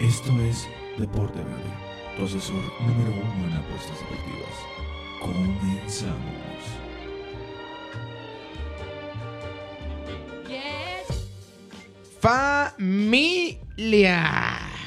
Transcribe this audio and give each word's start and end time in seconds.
Esto 0.00 0.32
es 0.40 0.66
Deporte 0.96 1.38
Verde, 1.38 1.70
tu 2.16 2.24
asesor 2.24 2.62
número 2.80 3.12
uno 3.12 3.48
en 3.48 3.52
apuestas 3.52 3.98
deportivas. 3.98 4.48
Comenzamos. 5.20 6.16
Familia, 12.18 14.08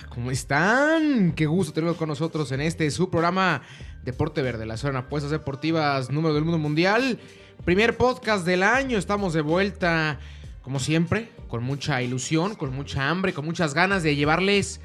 ¿cómo 0.10 0.32
están? 0.32 1.34
Qué 1.34 1.45
gusto 1.45 1.73
tenerlos 1.73 1.98
con 1.98 2.09
nosotros 2.09 2.52
en 2.52 2.62
este 2.62 2.90
su 2.90 3.12
programa 3.12 3.62
Deporte 4.04 4.41
Verde, 4.41 4.66
la 4.66 4.77
zona 4.77 4.94
de 4.94 5.00
apuestas 5.05 5.30
deportivas 5.30 6.09
número 6.09 6.34
del 6.34 6.44
mundo 6.44 6.58
mundial. 6.58 7.20
Primer 7.66 7.98
podcast 7.98 8.48
del 8.48 8.64
año, 8.64 8.98
estamos 8.98 9.34
de 9.34 9.41
vuelta 9.41 10.18
como 10.64 10.80
siempre, 10.80 11.30
con 11.50 11.64
mucha 11.64 12.02
ilusión, 12.02 12.55
con 12.55 12.73
mucha 12.73 13.09
hambre, 13.09 13.32
con 13.34 13.45
muchas 13.45 13.76
ganas 13.76 14.02
de 14.02 14.16
llevarles 14.16 14.82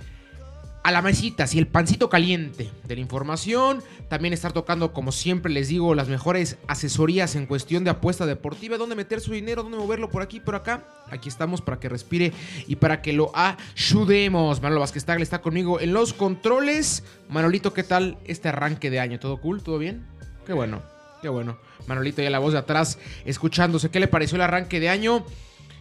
a 0.88 0.90
la 0.90 1.02
mesita, 1.02 1.44
así 1.44 1.58
el 1.58 1.66
pancito 1.66 2.08
caliente 2.08 2.70
de 2.86 2.94
la 2.94 3.02
información. 3.02 3.82
También 4.08 4.32
estar 4.32 4.54
tocando, 4.54 4.94
como 4.94 5.12
siempre 5.12 5.52
les 5.52 5.68
digo, 5.68 5.94
las 5.94 6.08
mejores 6.08 6.56
asesorías 6.66 7.36
en 7.36 7.44
cuestión 7.44 7.84
de 7.84 7.90
apuesta 7.90 8.24
deportiva, 8.24 8.78
dónde 8.78 8.94
meter 8.94 9.20
su 9.20 9.32
dinero, 9.32 9.62
dónde 9.62 9.76
moverlo 9.76 10.08
por 10.08 10.22
aquí, 10.22 10.40
por 10.40 10.54
acá. 10.54 10.86
Aquí 11.10 11.28
estamos 11.28 11.60
para 11.60 11.78
que 11.78 11.90
respire 11.90 12.32
y 12.66 12.76
para 12.76 13.02
que 13.02 13.12
lo 13.12 13.30
ayudemos. 13.34 14.62
Manolo 14.62 14.80
Vázquez 14.80 15.04
Tagle 15.04 15.24
está 15.24 15.42
conmigo 15.42 15.78
en 15.78 15.92
los 15.92 16.14
controles. 16.14 17.04
Manolito, 17.28 17.74
¿qué 17.74 17.82
tal 17.82 18.16
este 18.24 18.48
arranque 18.48 18.88
de 18.88 18.98
año? 18.98 19.18
¿Todo 19.18 19.42
cool? 19.42 19.62
¿Todo 19.62 19.76
bien? 19.76 20.06
Qué 20.46 20.54
bueno, 20.54 20.80
qué 21.20 21.28
bueno. 21.28 21.58
Manolito 21.86 22.22
ya 22.22 22.30
la 22.30 22.38
voz 22.38 22.54
de 22.54 22.60
atrás 22.60 22.98
escuchándose. 23.26 23.90
¿Qué 23.90 24.00
le 24.00 24.08
pareció 24.08 24.36
el 24.36 24.42
arranque 24.42 24.80
de 24.80 24.88
año? 24.88 25.26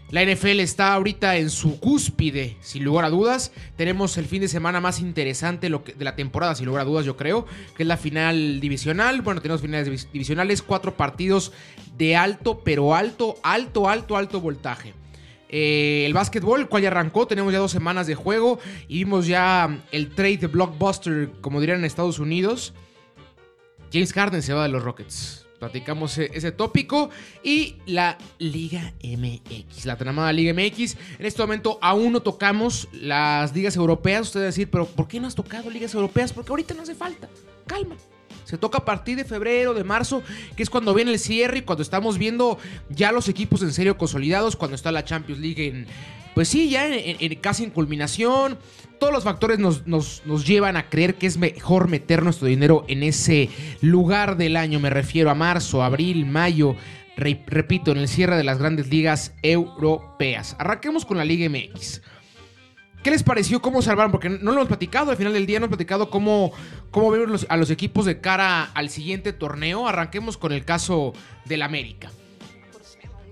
La 0.09 0.23
NFL 0.23 0.61
está 0.61 0.93
ahorita 0.93 1.35
en 1.35 1.49
su 1.49 1.81
cúspide, 1.81 2.55
sin 2.61 2.85
lugar 2.85 3.03
a 3.03 3.09
dudas. 3.09 3.51
Tenemos 3.75 4.17
el 4.17 4.25
fin 4.25 4.39
de 4.41 4.47
semana 4.47 4.79
más 4.79 5.01
interesante 5.01 5.69
de 5.69 6.05
la 6.05 6.15
temporada, 6.15 6.55
sin 6.55 6.65
lugar 6.65 6.83
a 6.83 6.85
dudas, 6.85 7.05
yo 7.05 7.17
creo, 7.17 7.45
que 7.75 7.83
es 7.83 7.87
la 7.87 7.97
final 7.97 8.61
divisional. 8.61 9.21
Bueno, 9.21 9.41
tenemos 9.41 9.61
finales 9.61 10.09
divisionales, 10.13 10.61
cuatro 10.61 10.95
partidos 10.95 11.51
de 11.97 12.15
alto, 12.15 12.61
pero 12.63 12.95
alto, 12.95 13.35
alto, 13.43 13.89
alto, 13.89 14.15
alto 14.15 14.39
voltaje. 14.39 14.93
Eh, 15.49 16.03
el 16.05 16.13
básquetbol, 16.13 16.69
cual 16.69 16.83
ya 16.83 16.87
arrancó, 16.87 17.27
tenemos 17.27 17.51
ya 17.51 17.59
dos 17.59 17.71
semanas 17.71 18.07
de 18.07 18.15
juego 18.15 18.59
y 18.87 18.99
vimos 18.99 19.27
ya 19.27 19.77
el 19.91 20.15
trade 20.15 20.37
de 20.37 20.47
blockbuster, 20.47 21.31
como 21.41 21.59
dirían 21.59 21.79
en 21.79 21.85
Estados 21.85 22.19
Unidos. 22.19 22.73
James 23.91 24.13
Harden 24.13 24.41
se 24.41 24.53
va 24.53 24.63
de 24.63 24.69
los 24.69 24.83
Rockets 24.83 25.46
platicamos 25.59 26.17
e-, 26.17 26.31
ese 26.33 26.51
tópico 26.51 27.09
y 27.43 27.75
la 27.85 28.17
Liga 28.39 28.93
MX, 29.03 29.85
la 29.85 29.97
tramada 29.97 30.31
Liga 30.33 30.53
MX. 30.53 30.95
En 31.19 31.25
este 31.25 31.41
momento 31.41 31.79
aún 31.81 32.13
no 32.13 32.21
tocamos 32.21 32.87
las 32.93 33.53
ligas 33.53 33.75
europeas. 33.75 34.27
Usted 34.27 34.39
va 34.39 34.43
a 34.43 34.47
decir, 34.47 34.69
pero 34.69 34.85
¿por 34.85 35.07
qué 35.07 35.19
no 35.19 35.27
has 35.27 35.35
tocado 35.35 35.69
ligas 35.69 35.93
europeas? 35.93 36.33
Porque 36.33 36.51
ahorita 36.51 36.73
no 36.73 36.83
hace 36.83 36.95
falta. 36.95 37.29
Calma. 37.65 37.95
Se 38.45 38.57
toca 38.57 38.77
a 38.77 38.85
partir 38.85 39.17
de 39.17 39.25
febrero, 39.25 39.73
de 39.73 39.83
marzo, 39.83 40.23
que 40.55 40.63
es 40.63 40.69
cuando 40.69 40.93
viene 40.93 41.11
el 41.11 41.19
cierre 41.19 41.57
y 41.57 41.61
cuando 41.63 41.83
estamos 41.83 42.17
viendo 42.17 42.57
ya 42.89 43.11
los 43.11 43.27
equipos 43.27 43.61
en 43.61 43.73
serio 43.73 43.97
consolidados, 43.97 44.55
cuando 44.55 44.75
está 44.75 44.89
la 44.93 45.03
Champions 45.03 45.41
League 45.41 45.67
en, 45.67 45.85
pues 46.33 46.47
sí, 46.47 46.69
ya 46.69 46.87
en, 46.87 47.35
casi 47.41 47.65
en 47.65 47.71
culminación. 47.71 48.57
Todos 48.99 49.13
los 49.13 49.23
factores 49.23 49.59
nos, 49.59 50.45
llevan 50.45 50.75
a 50.75 50.89
creer 50.89 51.15
que 51.15 51.27
es 51.27 51.37
mejor 51.37 51.87
meter 51.87 52.23
nuestro 52.23 52.47
dinero 52.47 52.83
en 52.87 53.03
ese 53.03 53.49
lugar 53.81 54.37
del 54.37 54.57
año. 54.57 54.79
Me 54.79 54.89
refiero 54.89 55.29
a 55.29 55.35
marzo, 55.35 55.83
abril, 55.83 56.25
mayo. 56.25 56.75
repito, 57.15 57.91
en 57.91 57.97
el 57.97 58.07
cierre 58.07 58.37
de 58.37 58.43
las 58.43 58.57
grandes 58.57 58.89
ligas 58.89 59.33
europeas. 59.43 60.55
Arranquemos 60.59 61.05
con 61.05 61.17
la 61.17 61.25
Liga 61.25 61.47
MX. 61.49 62.01
¿Qué 63.03 63.11
les 63.11 63.23
pareció? 63.23 63.61
¿Cómo 63.61 63.81
salvaron? 63.81 64.11
Porque 64.11 64.29
no 64.29 64.51
lo 64.51 64.53
hemos 64.53 64.67
platicado. 64.67 65.11
Al 65.11 65.17
final 65.17 65.33
del 65.33 65.45
día 65.45 65.59
no 65.59 65.65
hemos 65.65 65.77
platicado 65.77 66.09
cómo, 66.09 66.51
cómo 66.91 67.11
vemos 67.11 67.45
a 67.49 67.57
los 67.57 67.69
equipos 67.69 68.05
de 68.05 68.19
cara 68.19 68.63
al 68.73 68.89
siguiente 68.89 69.31
torneo. 69.31 69.87
Arranquemos 69.87 70.37
con 70.37 70.51
el 70.51 70.65
caso 70.65 71.13
del 71.45 71.61
América. 71.61 72.09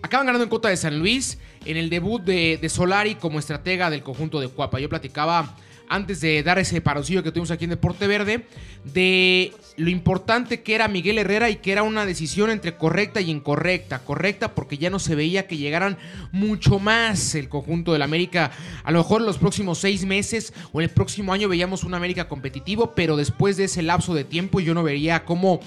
Acaban 0.01 0.27
ganando 0.27 0.43
en 0.43 0.49
Cota 0.49 0.69
de 0.69 0.77
San 0.77 0.99
Luis 0.99 1.39
en 1.65 1.77
el 1.77 1.89
debut 1.89 2.23
de, 2.23 2.69
Solari 2.69 3.15
como 3.15 3.39
estratega 3.39 3.89
del 3.89 4.03
conjunto 4.03 4.39
de 4.39 4.47
Cuapa. 4.47 4.79
Yo 4.79 4.89
platicaba 4.89 5.55
antes 5.87 6.21
de 6.21 6.41
dar 6.41 6.57
ese 6.57 6.81
paroncillo 6.81 7.21
que 7.21 7.31
tuvimos 7.31 7.51
aquí 7.51 7.65
en 7.65 7.71
Deporte 7.71 8.07
Verde, 8.07 8.47
de 8.83 9.53
lo 9.77 9.89
importante 9.89 10.63
que 10.63 10.73
era 10.73 10.87
Miguel 10.87 11.19
Herrera 11.19 11.49
y 11.49 11.57
que 11.57 11.71
era 11.71 11.83
una 11.83 12.05
decisión 12.05 12.49
entre 12.49 12.75
correcta 12.75 13.21
y 13.21 13.29
incorrecta. 13.29 13.99
Correcta 13.99 14.55
porque 14.55 14.77
ya 14.77 14.89
no 14.89 14.99
se 14.99 15.15
veía 15.15 15.47
que 15.47 15.57
llegaran 15.57 15.97
mucho 16.31 16.79
más 16.79 17.35
el 17.35 17.49
conjunto 17.49 17.93
del 17.93 18.01
América. 18.01 18.51
A 18.83 18.91
lo 18.91 18.99
mejor 18.99 19.21
en 19.21 19.27
los 19.27 19.37
próximos 19.37 19.77
seis 19.77 20.05
meses 20.05 20.53
o 20.71 20.81
en 20.81 20.85
el 20.85 20.89
próximo 20.89 21.33
año 21.33 21.49
veíamos 21.49 21.83
un 21.83 21.93
América 21.93 22.27
competitivo, 22.27 22.93
pero 22.95 23.15
después 23.15 23.57
de 23.57 23.65
ese 23.65 23.83
lapso 23.83 24.13
de 24.13 24.23
tiempo 24.23 24.59
yo 24.59 24.73
no 24.73 24.83
vería 24.83 25.23
cómo 25.23 25.59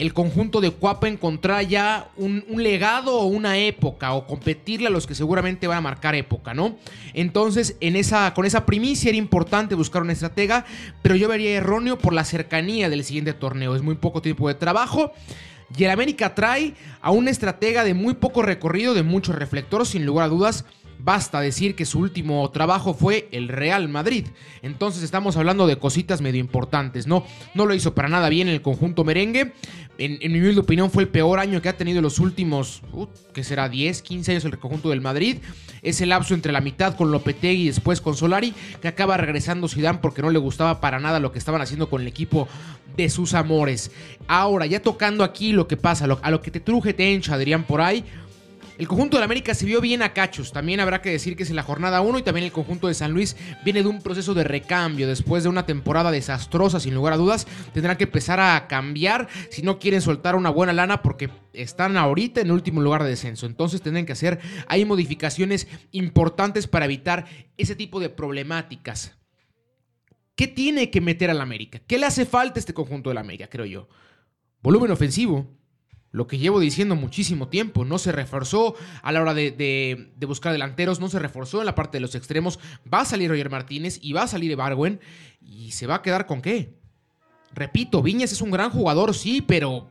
el 0.00 0.14
conjunto 0.14 0.62
de 0.62 0.70
Cuapa 0.70 1.08
encontrar 1.08 1.66
ya 1.66 2.08
un, 2.16 2.42
legado 2.56 3.20
o 3.20 3.26
una 3.26 3.58
época 3.58 4.14
o 4.14 4.26
competirle 4.26 4.86
a 4.86 4.90
los 4.90 5.06
que 5.06 5.14
seguramente 5.14 5.66
van 5.66 5.76
a 5.76 5.82
marcar 5.82 6.14
época, 6.14 6.54
¿no? 6.54 6.78
Entonces, 7.12 7.76
con 8.34 8.46
esa 8.46 8.66
primicia 8.66 9.10
era 9.10 9.18
importante 9.18 9.74
buscar 9.74 10.00
una 10.00 10.14
estratega, 10.14 10.64
pero 11.02 11.16
yo 11.16 11.28
vería 11.28 11.50
erróneo 11.50 11.98
por 11.98 12.14
la 12.14 12.24
cercanía 12.24 12.88
del 12.88 13.04
siguiente 13.04 13.34
torneo. 13.34 13.76
Es 13.76 13.82
muy 13.82 13.94
poco 13.94 14.22
tiempo 14.22 14.48
de 14.48 14.54
trabajo. 14.54 15.12
Y 15.76 15.84
el 15.84 15.90
América 15.90 16.34
trae 16.34 16.74
a 17.02 17.10
una 17.10 17.30
estratega 17.30 17.84
de 17.84 17.92
muy 17.92 18.14
poco 18.14 18.40
recorrido, 18.42 18.94
de 18.94 19.02
mucho 19.02 19.32
reflector, 19.32 19.86
sin 19.86 20.06
lugar 20.06 20.26
a 20.26 20.28
dudas. 20.28 20.64
Basta 21.02 21.40
decir 21.40 21.74
que 21.74 21.86
su 21.86 21.98
último 21.98 22.48
trabajo 22.50 22.92
fue 22.92 23.28
el 23.32 23.48
Real 23.48 23.88
Madrid. 23.88 24.26
Entonces 24.62 25.02
estamos 25.02 25.36
hablando 25.36 25.66
de 25.66 25.76
cositas 25.76 26.20
medio 26.20 26.40
importantes, 26.40 27.06
¿no? 27.06 27.24
No 27.54 27.64
lo 27.64 27.74
hizo 27.74 27.94
para 27.94 28.08
nada 28.08 28.28
bien 28.28 28.48
el 28.48 28.60
conjunto 28.60 29.02
merengue. 29.02 29.52
En, 29.96 30.18
mi 30.32 30.40
humilde 30.40 30.60
opinión 30.60 30.90
fue 30.90 31.02
el 31.02 31.08
peor 31.08 31.38
año 31.38 31.60
que 31.60 31.68
ha 31.68 31.76
tenido 31.76 32.00
los 32.00 32.18
últimos, 32.18 32.82
uh, 32.92 33.06
que 33.34 33.44
será 33.44 33.68
10, 33.68 34.00
15 34.02 34.32
años 34.32 34.44
el 34.44 34.58
conjunto 34.58 34.90
del 34.90 35.00
Madrid. 35.00 35.38
Ese 35.82 36.06
lapso 36.06 36.34
entre 36.34 36.52
la 36.52 36.60
mitad 36.60 36.96
con 36.96 37.10
Lopetegui 37.10 37.64
y 37.64 37.66
después 37.66 38.00
con 38.00 38.14
Solari, 38.14 38.54
que 38.80 38.88
acaba 38.88 39.16
regresando 39.16 39.68
Zidane 39.68 39.98
porque 40.00 40.22
no 40.22 40.30
le 40.30 40.38
gustaba 40.38 40.80
para 40.80 41.00
nada 41.00 41.20
lo 41.20 41.32
que 41.32 41.38
estaban 41.38 41.60
haciendo 41.60 41.88
con 41.88 42.02
el 42.02 42.08
equipo 42.08 42.48
de 42.96 43.08
sus 43.08 43.34
amores. 43.34 43.90
Ahora, 44.26 44.66
ya 44.66 44.80
tocando 44.80 45.24
aquí 45.24 45.52
lo 45.52 45.66
que 45.68 45.76
pasa, 45.76 46.06
a 46.20 46.30
lo 46.30 46.40
que 46.42 46.50
te 46.50 46.60
truje 46.60 46.94
te 46.94 47.12
encha, 47.12 47.34
Adrián, 47.34 47.64
por 47.64 47.80
ahí. 47.80 48.04
El 48.80 48.88
conjunto 48.88 49.18
de 49.18 49.20
la 49.20 49.26
América 49.26 49.52
se 49.52 49.66
vio 49.66 49.82
bien 49.82 50.00
a 50.00 50.14
cachos. 50.14 50.52
También 50.52 50.80
habrá 50.80 51.02
que 51.02 51.10
decir 51.10 51.36
que 51.36 51.42
es 51.42 51.50
en 51.50 51.56
la 51.56 51.62
jornada 51.62 52.00
1 52.00 52.20
y 52.20 52.22
también 52.22 52.46
el 52.46 52.50
conjunto 52.50 52.88
de 52.88 52.94
San 52.94 53.12
Luis 53.12 53.36
viene 53.62 53.82
de 53.82 53.88
un 53.90 54.00
proceso 54.00 54.32
de 54.32 54.42
recambio. 54.42 55.06
Después 55.06 55.42
de 55.42 55.50
una 55.50 55.66
temporada 55.66 56.10
desastrosa, 56.10 56.80
sin 56.80 56.94
lugar 56.94 57.12
a 57.12 57.18
dudas, 57.18 57.46
tendrán 57.74 57.98
que 57.98 58.04
empezar 58.04 58.40
a 58.40 58.68
cambiar 58.68 59.28
si 59.50 59.60
no 59.60 59.78
quieren 59.78 60.00
soltar 60.00 60.34
una 60.34 60.48
buena 60.48 60.72
lana 60.72 61.02
porque 61.02 61.28
están 61.52 61.98
ahorita 61.98 62.40
en 62.40 62.46
el 62.46 62.54
último 62.54 62.80
lugar 62.80 63.02
de 63.02 63.10
descenso. 63.10 63.44
Entonces 63.44 63.82
tendrán 63.82 64.06
que 64.06 64.12
hacer 64.12 64.40
hay 64.66 64.86
modificaciones 64.86 65.68
importantes 65.92 66.66
para 66.66 66.86
evitar 66.86 67.26
ese 67.58 67.76
tipo 67.76 68.00
de 68.00 68.08
problemáticas. 68.08 69.14
¿Qué 70.34 70.48
tiene 70.48 70.88
que 70.88 71.02
meter 71.02 71.28
al 71.28 71.42
América? 71.42 71.82
¿Qué 71.86 71.98
le 71.98 72.06
hace 72.06 72.24
falta 72.24 72.56
a 72.56 72.60
este 72.60 72.72
conjunto 72.72 73.10
de 73.10 73.14
la 73.14 73.20
América, 73.20 73.46
creo 73.46 73.66
yo? 73.66 73.90
Volumen 74.62 74.90
ofensivo 74.90 75.59
lo 76.12 76.26
que 76.26 76.38
llevo 76.38 76.60
diciendo 76.60 76.96
muchísimo 76.96 77.48
tiempo. 77.48 77.84
No 77.84 77.98
se 77.98 78.12
reforzó 78.12 78.74
a 79.02 79.12
la 79.12 79.20
hora 79.20 79.34
de, 79.34 80.12
buscar 80.26 80.52
delanteros, 80.52 81.00
no 81.00 81.08
se 81.08 81.18
reforzó 81.18 81.60
en 81.60 81.66
la 81.66 81.74
parte 81.74 81.98
de 81.98 82.02
los 82.02 82.14
extremos. 82.14 82.58
Va 82.92 83.00
a 83.00 83.04
salir 83.04 83.30
Roger 83.30 83.50
Martínez 83.50 83.98
y 84.02 84.12
va 84.12 84.22
a 84.22 84.28
salir 84.28 84.50
Ebarwen. 84.50 85.00
¿Y 85.40 85.72
se 85.72 85.86
va 85.86 85.96
a 85.96 86.02
quedar 86.02 86.26
con 86.26 86.42
qué? 86.42 86.74
Repito, 87.52 88.02
Viñas 88.02 88.32
es 88.32 88.40
un 88.40 88.50
gran 88.50 88.70
jugador, 88.70 89.14
sí, 89.14 89.42
pero 89.42 89.88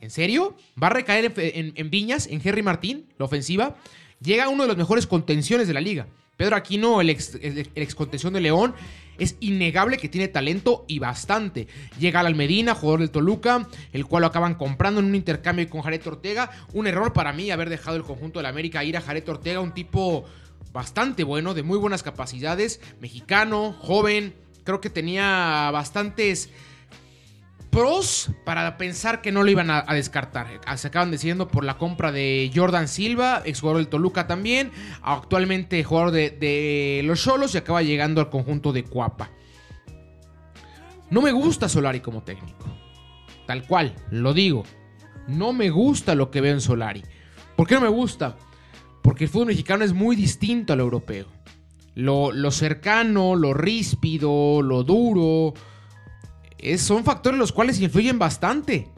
¿en 0.00 0.10
serio? 0.10 0.56
¿Va 0.80 0.88
a 0.88 0.90
recaer 0.90 1.32
en, 1.36 1.90
Viñas, 1.90 2.26
en 2.26 2.40
Henry 2.42 2.62
Martín, 2.62 3.12
la 3.18 3.26
ofensiva? 3.26 3.76
Llega 4.20 4.48
uno 4.48 4.64
de 4.64 4.68
los 4.68 4.76
mejores 4.76 5.06
contenciones 5.06 5.68
de 5.68 5.74
la 5.74 5.80
liga. 5.80 6.06
Pedro 6.40 6.56
Aquino, 6.56 7.02
el 7.02 7.10
ex, 7.10 7.34
el 7.34 7.68
ex 7.74 7.94
contención 7.94 8.32
de 8.32 8.40
León, 8.40 8.74
es 9.18 9.36
innegable 9.40 9.98
que 9.98 10.08
tiene 10.08 10.26
talento 10.26 10.86
y 10.88 10.98
bastante. 10.98 11.68
Llega 11.98 12.20
al 12.20 12.34
Medina, 12.34 12.74
jugador 12.74 13.00
del 13.00 13.10
Toluca, 13.10 13.68
el 13.92 14.06
cual 14.06 14.22
lo 14.22 14.28
acaban 14.28 14.54
comprando 14.54 15.00
en 15.00 15.06
un 15.08 15.14
intercambio 15.14 15.68
con 15.68 15.82
Jared 15.82 16.00
Ortega. 16.06 16.50
Un 16.72 16.86
error 16.86 17.12
para 17.12 17.34
mí 17.34 17.50
haber 17.50 17.68
dejado 17.68 17.98
el 17.98 18.04
conjunto 18.04 18.38
de 18.38 18.44
la 18.44 18.48
América 18.48 18.82
ir 18.84 18.96
a 18.96 19.02
Jared 19.02 19.28
Ortega, 19.28 19.60
un 19.60 19.74
tipo 19.74 20.24
bastante 20.72 21.24
bueno, 21.24 21.52
de 21.52 21.62
muy 21.62 21.76
buenas 21.76 22.02
capacidades, 22.02 22.80
mexicano, 23.02 23.76
joven, 23.78 24.32
creo 24.64 24.80
que 24.80 24.88
tenía 24.88 25.70
bastantes 25.74 26.48
pros 27.70 28.30
para 28.44 28.76
pensar 28.76 29.22
que 29.22 29.32
no 29.32 29.42
lo 29.42 29.50
iban 29.50 29.70
a, 29.70 29.82
descartar. 29.94 30.60
Ah, 30.66 30.76
se 30.76 30.88
acaban 30.88 31.10
decidiendo 31.10 31.48
por 31.48 31.64
la 31.64 31.78
compra 31.78 32.12
de 32.12 32.50
Jordan 32.54 32.88
Silva, 32.88 33.42
exjugador 33.44 33.80
del 33.80 33.88
Toluca 33.88 34.26
también, 34.26 34.70
actualmente 35.02 35.82
jugador 35.84 36.10
de, 36.10 37.02
los 37.04 37.22
Cholos 37.22 37.54
y 37.54 37.58
acaba 37.58 37.82
llegando 37.82 38.20
al 38.20 38.30
conjunto 38.30 38.72
de 38.72 38.84
Cuapa. 38.84 39.30
No 41.10 41.22
me 41.22 41.32
gusta 41.32 41.68
Solari 41.68 42.00
como 42.00 42.22
técnico. 42.22 42.66
Tal 43.46 43.66
cual, 43.66 43.94
lo 44.10 44.32
digo. 44.32 44.64
No 45.26 45.52
me 45.52 45.70
gusta 45.70 46.14
lo 46.14 46.30
que 46.30 46.40
veo 46.40 46.54
en 46.54 46.60
Solari. 46.60 47.02
¿Por 47.56 47.66
qué 47.66 47.74
no 47.74 47.80
me 47.80 47.88
gusta? 47.88 48.36
Porque 49.02 49.24
el 49.24 49.30
fútbol 49.30 49.48
mexicano 49.48 49.84
es 49.84 49.92
muy 49.92 50.14
distinto 50.14 50.72
al 50.72 50.80
europeo. 50.80 51.26
lo, 51.94 52.32
lo 52.32 52.50
cercano, 52.50 53.34
lo 53.34 53.52
ríspido, 53.52 54.62
lo 54.62 54.84
duro, 54.84 55.54
es, 56.62 56.82
son 56.82 57.04
factores 57.04 57.38
los 57.38 57.52
cuales 57.52 57.80
influyen 57.80 58.18
bastante. 58.18 58.88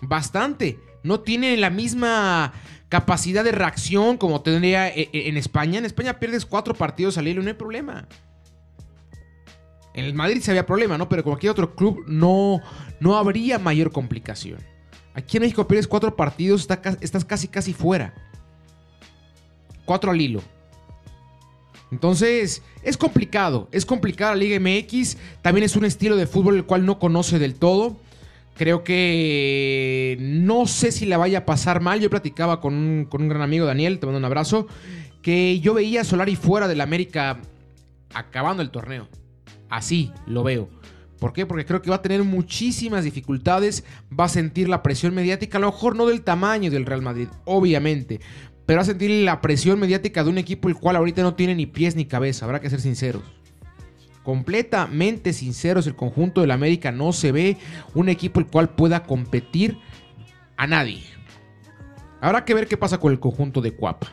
Bastante. 0.00 0.78
No 1.02 1.20
tienen 1.20 1.60
la 1.60 1.70
misma 1.70 2.52
capacidad 2.88 3.44
de 3.44 3.52
reacción 3.52 4.16
como 4.16 4.42
tendría 4.42 4.88
e, 4.88 5.10
e, 5.12 5.28
en 5.28 5.36
España. 5.36 5.78
En 5.78 5.84
España 5.84 6.18
pierdes 6.18 6.46
cuatro 6.46 6.74
partidos 6.74 7.18
al 7.18 7.28
hilo, 7.28 7.42
no 7.42 7.48
hay 7.48 7.54
problema. 7.54 8.08
En 9.94 10.04
el 10.04 10.14
Madrid 10.14 10.40
se 10.40 10.50
había 10.50 10.66
problema, 10.66 10.96
¿no? 10.96 11.08
Pero 11.08 11.24
cualquier 11.24 11.50
otro 11.50 11.74
club 11.74 12.04
no, 12.06 12.60
no 13.00 13.16
habría 13.16 13.58
mayor 13.58 13.90
complicación. 13.90 14.58
Aquí 15.14 15.36
en 15.36 15.42
México 15.42 15.66
pierdes 15.66 15.88
cuatro 15.88 16.14
partidos, 16.14 16.68
estás 17.00 17.24
casi 17.24 17.48
casi 17.48 17.72
fuera. 17.72 18.14
Cuatro 19.84 20.12
al 20.12 20.20
hilo. 20.20 20.42
Entonces, 21.90 22.62
es 22.82 22.96
complicado, 22.96 23.68
es 23.72 23.86
complicada 23.86 24.32
la 24.32 24.38
Liga 24.38 24.60
MX, 24.60 25.16
también 25.42 25.64
es 25.64 25.76
un 25.76 25.84
estilo 25.84 26.16
de 26.16 26.26
fútbol 26.26 26.56
el 26.56 26.64
cual 26.64 26.84
no 26.84 26.98
conoce 26.98 27.38
del 27.38 27.54
todo. 27.54 27.96
Creo 28.56 28.82
que 28.82 30.16
no 30.20 30.66
sé 30.66 30.90
si 30.90 31.06
la 31.06 31.16
vaya 31.16 31.38
a 31.38 31.46
pasar 31.46 31.80
mal. 31.80 32.00
Yo 32.00 32.10
platicaba 32.10 32.60
con 32.60 32.74
un, 32.74 33.28
gran 33.28 33.40
amigo, 33.40 33.66
Daniel, 33.66 34.00
te 34.00 34.06
mando 34.06 34.18
un 34.18 34.24
abrazo, 34.24 34.66
que 35.22 35.60
yo 35.60 35.74
veía 35.74 36.00
a 36.00 36.04
Solari 36.04 36.34
fuera 36.34 36.66
del 36.66 36.80
América 36.80 37.40
acabando 38.12 38.62
el 38.62 38.70
torneo. 38.70 39.08
Así 39.70 40.12
lo 40.26 40.42
veo. 40.42 40.68
¿Por 41.20 41.32
qué? 41.32 41.46
Porque 41.46 41.66
creo 41.66 41.82
que 41.82 41.90
va 41.90 41.96
a 41.96 42.02
tener 42.02 42.22
muchísimas 42.24 43.04
dificultades, 43.04 43.84
va 44.18 44.24
a 44.24 44.28
sentir 44.28 44.68
la 44.68 44.82
presión 44.82 45.14
mediática, 45.14 45.58
a 45.58 45.60
lo 45.60 45.72
mejor 45.72 45.96
no 45.96 46.06
del 46.06 46.22
tamaño 46.22 46.70
del 46.70 46.86
Real 46.86 47.02
Madrid, 47.02 47.28
obviamente, 47.44 48.20
pero 48.68 48.80
va 48.80 48.82
a 48.82 48.84
sentir 48.84 49.10
la 49.24 49.40
presión 49.40 49.80
mediática 49.80 50.22
de 50.22 50.28
un 50.28 50.36
equipo 50.36 50.68
el 50.68 50.74
cual 50.74 50.96
ahorita 50.96 51.22
no 51.22 51.34
tiene 51.34 51.54
ni 51.54 51.64
pies 51.64 51.96
ni 51.96 52.04
cabeza, 52.04 52.44
habrá 52.44 52.60
que 52.60 52.68
ser 52.68 52.82
sinceros. 52.82 53.22
Completamente 54.22 55.32
sinceros, 55.32 55.86
el 55.86 55.96
conjunto 55.96 56.42
del 56.42 56.50
América 56.50 56.92
no 56.92 57.14
se 57.14 57.32
ve 57.32 57.56
un 57.94 58.10
equipo 58.10 58.40
el 58.40 58.46
cual 58.46 58.68
pueda 58.68 59.04
competir 59.04 59.78
a 60.58 60.66
nadie. 60.66 61.02
Habrá 62.20 62.44
que 62.44 62.52
ver 62.52 62.68
qué 62.68 62.76
pasa 62.76 62.98
con 62.98 63.10
el 63.10 63.18
conjunto 63.18 63.62
de 63.62 63.70
Cuapa. 63.70 64.12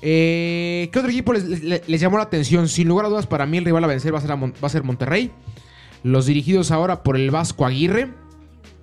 Eh, 0.00 0.88
¿Qué 0.90 0.98
otro 0.98 1.10
equipo 1.10 1.34
les, 1.34 2.00
llamó 2.00 2.16
la 2.16 2.22
atención? 2.22 2.70
Sin 2.70 2.88
lugar 2.88 3.04
a 3.04 3.08
dudas, 3.10 3.26
para 3.26 3.44
mí 3.44 3.58
el 3.58 3.66
rival 3.66 3.84
a 3.84 3.88
vencer 3.88 4.14
va 4.14 4.20
a, 4.20 4.22
ser 4.22 4.30
va 4.32 4.50
a 4.62 4.68
ser 4.70 4.84
Monterrey. 4.84 5.32
Los 6.02 6.24
dirigidos 6.24 6.70
ahora 6.70 7.02
por 7.02 7.16
el 7.16 7.30
Vasco 7.30 7.66
Aguirre. 7.66 8.08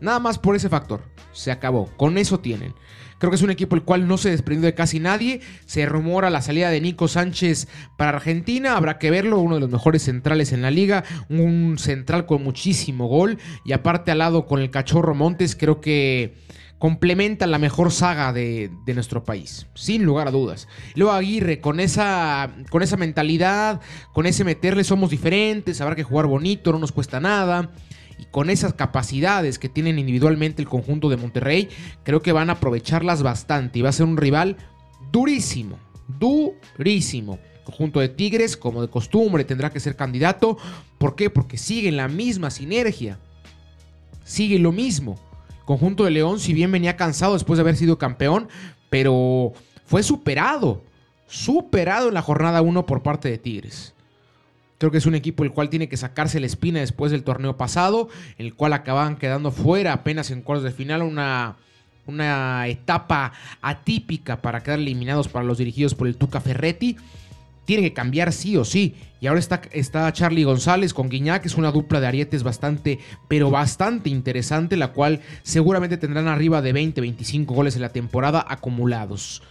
Nada 0.01 0.19
más 0.19 0.39
por 0.39 0.55
ese 0.55 0.69
factor. 0.69 1.03
Se 1.31 1.51
acabó. 1.51 1.89
Con 1.97 2.17
eso 2.17 2.39
tienen. 2.39 2.73
Creo 3.17 3.31
que 3.31 3.35
es 3.35 3.41
un 3.41 3.51
equipo 3.51 3.75
el 3.75 3.83
cual 3.83 4.07
no 4.07 4.17
se 4.17 4.31
desprendió 4.31 4.65
de 4.65 4.75
casi 4.75 4.99
nadie. 4.99 5.39
Se 5.65 5.85
rumora 5.85 6.29
la 6.29 6.41
salida 6.41 6.69
de 6.69 6.81
Nico 6.81 7.07
Sánchez 7.07 7.67
para 7.97 8.17
Argentina. 8.17 8.75
Habrá 8.75 8.99
que 8.99 9.11
verlo. 9.11 9.39
Uno 9.39 9.55
de 9.55 9.61
los 9.61 9.69
mejores 9.69 10.03
centrales 10.03 10.51
en 10.51 10.61
la 10.61 10.71
liga. 10.71 11.03
Un 11.29 11.77
central 11.77 12.25
con 12.25 12.43
muchísimo 12.43 13.07
gol. 13.07 13.37
Y 13.63 13.71
aparte 13.71 14.11
al 14.11 14.17
lado 14.17 14.45
con 14.45 14.59
el 14.59 14.71
cachorro 14.71 15.15
Montes. 15.15 15.55
Creo 15.55 15.79
que 15.79 16.35
complementa 16.83 17.47
la 17.47 17.59
mejor 17.59 17.93
saga 17.93 18.33
de, 18.33 18.69
nuestro 18.87 19.23
país, 19.23 19.67
sin 19.73 20.03
lugar 20.03 20.27
a 20.27 20.31
dudas. 20.31 20.67
Luego 20.95 21.13
Aguirre, 21.13 21.61
con 21.61 21.79
esa, 21.79 22.53
con 22.69 22.83
esa 22.83 22.97
mentalidad, 22.97 23.79
con 24.11 24.25
ese 24.25 24.43
meterle 24.43 24.83
somos 24.83 25.09
diferentes, 25.09 25.79
habrá 25.79 25.95
que 25.95 26.03
jugar 26.03 26.25
bonito, 26.25 26.73
no 26.73 26.79
nos 26.79 26.91
cuesta 26.91 27.21
nada 27.21 27.71
y 28.17 28.25
con 28.25 28.49
esas 28.49 28.73
capacidades 28.73 29.59
que 29.59 29.69
tienen 29.69 29.99
individualmente 29.99 30.61
el 30.61 30.69
conjunto 30.69 31.09
de 31.09 31.17
Monterrey, 31.17 31.69
creo 32.03 32.21
que 32.21 32.31
van 32.31 32.49
a 32.49 32.53
aprovecharlas 32.53 33.23
bastante 33.23 33.79
y 33.79 33.81
va 33.81 33.89
a 33.89 33.93
ser 33.93 34.05
un 34.05 34.17
rival 34.17 34.57
durísimo, 35.11 35.77
durísimo. 36.19 37.39
conjunto 37.63 37.99
de 37.99 38.09
Tigres, 38.09 38.57
como 38.57 38.81
de 38.81 38.89
costumbre, 38.89 39.45
tendrá 39.45 39.69
que 39.69 39.79
ser 39.79 39.95
candidato. 39.95 40.57
¿Por 40.97 41.15
qué? 41.15 41.29
Porque 41.29 41.57
siguen 41.57 41.95
la 41.95 42.07
misma 42.07 42.49
sinergia. 42.49 43.19
Sigue 44.23 44.59
lo 44.59 44.71
mismo. 44.71 45.17
conjunto 45.65 46.03
de 46.03 46.11
León, 46.11 46.39
si 46.41 46.53
bien 46.53 46.71
venía 46.71 46.97
cansado 46.97 47.33
después 47.33 47.57
de 47.57 47.61
haber 47.61 47.77
sido 47.77 47.97
campeón, 47.97 48.49
pero 48.89 49.53
fue 49.85 50.03
superado. 50.03 50.83
Superado 51.27 52.09
en 52.09 52.13
la 52.13 52.21
jornada 52.21 52.61
1 52.61 52.85
por 52.85 53.01
parte 53.01 53.29
de 53.29 53.37
Tigres. 53.37 53.93
Creo 54.83 54.91
que 54.91 54.97
es 54.97 55.05
un 55.05 55.15
equipo 55.15 55.45
el 55.45 55.51
cual 55.51 55.69
tiene 55.69 55.87
que 55.87 55.95
sacarse 55.95 56.41
la 56.41 56.45
espina 56.45 56.81
después 56.81 57.09
del 57.09 57.23
torneo 57.23 57.55
pasado, 57.55 58.09
el 58.37 58.53
cual 58.53 58.73
acababan 58.73 59.15
quedando 59.15 59.49
fuera 59.49 59.93
apenas 59.93 60.29
en 60.29 60.41
cuartos 60.41 60.65
de 60.65 60.71
final, 60.71 61.03
una, 61.03 61.55
una 62.05 62.67
etapa 62.67 63.31
atípica 63.61 64.41
para 64.41 64.61
quedar 64.61 64.79
eliminados 64.79 65.29
para 65.29 65.45
los 65.45 65.57
dirigidos 65.57 65.95
por 65.95 66.07
el 66.07 66.17
Tuca 66.17 66.41
Ferretti. 66.41 66.97
Tiene 67.63 67.81
que 67.81 67.93
cambiar 67.93 68.33
sí 68.33 68.57
o 68.57 68.65
sí. 68.65 68.93
Y 69.21 69.27
ahora 69.27 69.39
está, 69.39 69.61
está 69.71 70.11
Charlie 70.11 70.43
González 70.43 70.93
con 70.93 71.07
Guiñac, 71.07 71.45
es 71.45 71.55
una 71.55 71.71
dupla 71.71 72.01
de 72.01 72.07
arietes 72.07 72.43
bastante, 72.43 72.99
pero 73.29 73.49
bastante 73.49 74.09
interesante, 74.09 74.75
la 74.75 74.89
cual 74.89 75.21
seguramente 75.43 75.95
tendrán 75.95 76.27
arriba 76.27 76.61
de 76.61 76.73
20, 76.73 76.99
25 76.99 77.53
goles 77.53 77.77
en 77.77 77.83
la 77.83 77.93
temporada 77.93 78.45
acumulados. 78.45 79.43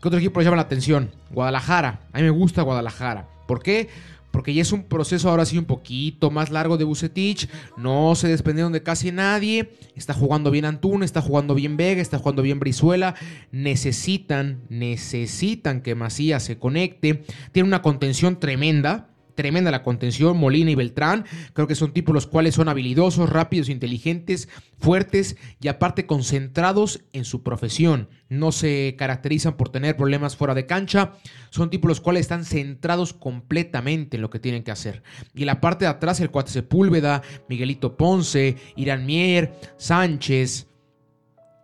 ¿Qué 0.00 0.08
otro 0.08 0.18
equipo 0.18 0.40
les 0.40 0.46
llama 0.46 0.56
la 0.56 0.62
atención? 0.62 1.10
Guadalajara. 1.28 2.00
A 2.10 2.16
mí 2.16 2.22
me 2.22 2.30
gusta 2.30 2.62
Guadalajara. 2.62 3.28
¿Por 3.46 3.62
qué? 3.62 3.90
Porque 4.32 4.52
ya 4.52 4.62
es 4.62 4.72
un 4.72 4.82
proceso 4.82 5.30
ahora 5.30 5.46
sí 5.46 5.58
un 5.58 5.66
poquito 5.66 6.32
más 6.32 6.50
largo 6.50 6.76
de 6.76 6.84
Bucetich, 6.84 7.48
no 7.76 8.16
se 8.16 8.26
desprendieron 8.26 8.72
de 8.72 8.82
casi 8.82 9.12
nadie, 9.12 9.70
está 9.94 10.14
jugando 10.14 10.50
bien 10.50 10.64
Antún, 10.64 11.04
está 11.04 11.20
jugando 11.20 11.54
bien 11.54 11.76
Vega, 11.76 12.02
está 12.02 12.18
jugando 12.18 12.42
bien 12.42 12.58
Brizuela, 12.58 13.14
necesitan, 13.52 14.62
necesitan 14.68 15.82
que 15.82 15.94
Macías 15.94 16.42
se 16.42 16.58
conecte, 16.58 17.22
tiene 17.52 17.68
una 17.68 17.82
contención 17.82 18.40
tremenda, 18.40 19.11
tremenda 19.34 19.70
la 19.70 19.82
contención, 19.82 20.36
Molina 20.36 20.70
y 20.70 20.74
Beltrán. 20.74 21.24
Creo 21.52 21.66
que 21.66 21.74
son 21.74 21.92
tipos 21.92 22.14
los 22.14 22.26
cuales 22.26 22.54
son 22.54 22.68
habilidosos, 22.68 23.30
rápidos, 23.30 23.68
inteligentes, 23.68 24.48
fuertes 24.78 25.36
y 25.60 25.68
aparte 25.68 26.06
concentrados 26.06 27.04
en 27.12 27.24
su 27.24 27.42
profesión. 27.42 28.08
No 28.28 28.52
se 28.52 28.94
caracterizan 28.98 29.56
por 29.56 29.68
tener 29.68 29.96
problemas 29.96 30.36
fuera 30.36 30.54
de 30.54 30.66
cancha. 30.66 31.12
Son 31.50 31.70
tipos 31.70 31.88
los 31.88 32.00
cuales 32.00 32.22
están 32.22 32.44
centrados 32.44 33.12
completamente 33.12 34.16
en 34.16 34.22
lo 34.22 34.30
que 34.30 34.38
tienen 34.38 34.64
que 34.64 34.70
hacer. 34.70 35.02
Y 35.34 35.44
la 35.44 35.60
parte 35.60 35.84
de 35.84 35.90
atrás, 35.90 36.20
el 36.20 36.30
cuate 36.30 36.50
Sepúlveda, 36.50 37.22
Miguelito 37.48 37.96
Ponce, 37.96 38.56
Irán 38.76 39.06
Mier, 39.06 39.52
Sánchez. 39.76 40.66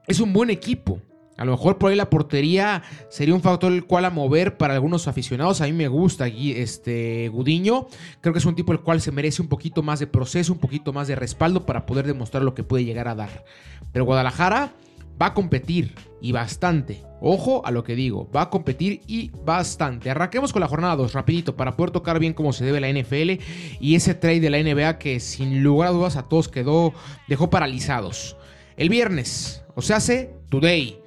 Es 0.07 0.21
un 0.21 0.33
buen 0.33 0.51
equipo. 0.51 1.03
A 1.39 1.45
lo 1.45 1.53
mejor 1.53 1.79
por 1.79 1.91
ahí 1.91 1.97
la 1.97 2.11
portería 2.11 2.83
sería 3.09 3.35
un 3.35 3.41
factor 3.41 3.73
el 3.73 3.85
cual 3.85 4.05
a 4.05 4.11
mover 4.11 4.57
para 4.57 4.75
algunos 4.75 5.07
aficionados. 5.07 5.61
A 5.61 5.67
mí 5.67 5.73
me 5.73 5.87
gusta 5.87 6.27
este 6.27 7.29
Gudiño. 7.29 7.87
Creo 8.21 8.33
que 8.33 8.41
es 8.41 8.45
un 8.45 8.57
tipo 8.57 8.73
el 8.73 8.81
cual 8.81 9.01
se 9.01 9.13
merece 9.13 9.41
un 9.41 9.49
poquito 9.49 9.85
más 9.85 10.01
de 10.01 10.09
proceso, 10.09 10.53
un 10.53 10.59
poquito 10.59 10.93
más 10.93 11.07
de 11.07 11.15
respaldo 11.15 11.65
para 11.65 11.87
poder 11.87 12.09
demostrar 12.09 12.43
lo 12.43 12.55
que 12.55 12.65
puede 12.65 12.85
llegar 12.85 13.07
a 13.07 13.15
dar. 13.15 13.45
Pero 13.93 14.05
Guadalajara 14.05 14.73
va 15.21 15.27
a 15.27 15.35
competir 15.35 15.95
y 16.21 16.33
bastante. 16.33 17.05
Ojo 17.21 17.65
a 17.65 17.71
lo 17.71 17.85
que 17.85 17.95
digo, 17.95 18.29
va 18.35 18.43
a 18.43 18.51
competir 18.51 19.03
y 19.07 19.31
bastante. 19.45 20.11
Arranquemos 20.11 20.53
con 20.53 20.61
la 20.61 20.69
jornada 20.69 20.97
2 20.97 21.13
rapidito 21.13 21.57
para 21.57 21.77
poder 21.77 21.93
tocar 21.93 22.19
bien 22.19 22.35
cómo 22.35 22.53
se 22.53 22.65
debe 22.65 22.81
la 22.81 22.89
NFL 22.89 23.41
y 23.81 23.95
ese 23.95 24.15
trade 24.15 24.41
de 24.41 24.51
la 24.51 24.63
NBA 24.63 24.99
que 24.99 25.21
sin 25.21 25.63
lugar 25.63 25.91
a 25.91 25.93
dudas 25.93 26.17
a 26.17 26.25
todos 26.25 26.49
quedó 26.49 26.95
dejó 27.29 27.49
paralizados. 27.49 28.37
El 28.77 28.89
viernes, 28.89 29.63
o 29.77 29.83
sea, 29.83 29.97
hace 29.97 30.35
today 30.49 30.99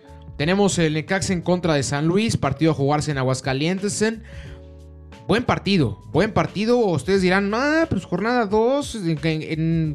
tenemos 0.41 0.79
el 0.79 0.95
Necaxa 0.95 1.33
en 1.33 1.41
contra 1.43 1.75
de 1.75 1.83
San 1.83 2.07
Luis, 2.07 2.35
partido 2.35 2.71
a 2.71 2.73
jugarse 2.73 3.11
en 3.11 3.19
Aguascalientes. 3.19 4.03
Buen 5.27 5.43
partido, 5.43 6.01
buen 6.11 6.33
partido. 6.33 6.79
Ustedes 6.79 7.21
dirán, 7.21 7.53
ah, 7.53 7.85
pues 7.87 8.05
jornada 8.05 8.47
2, 8.47 9.01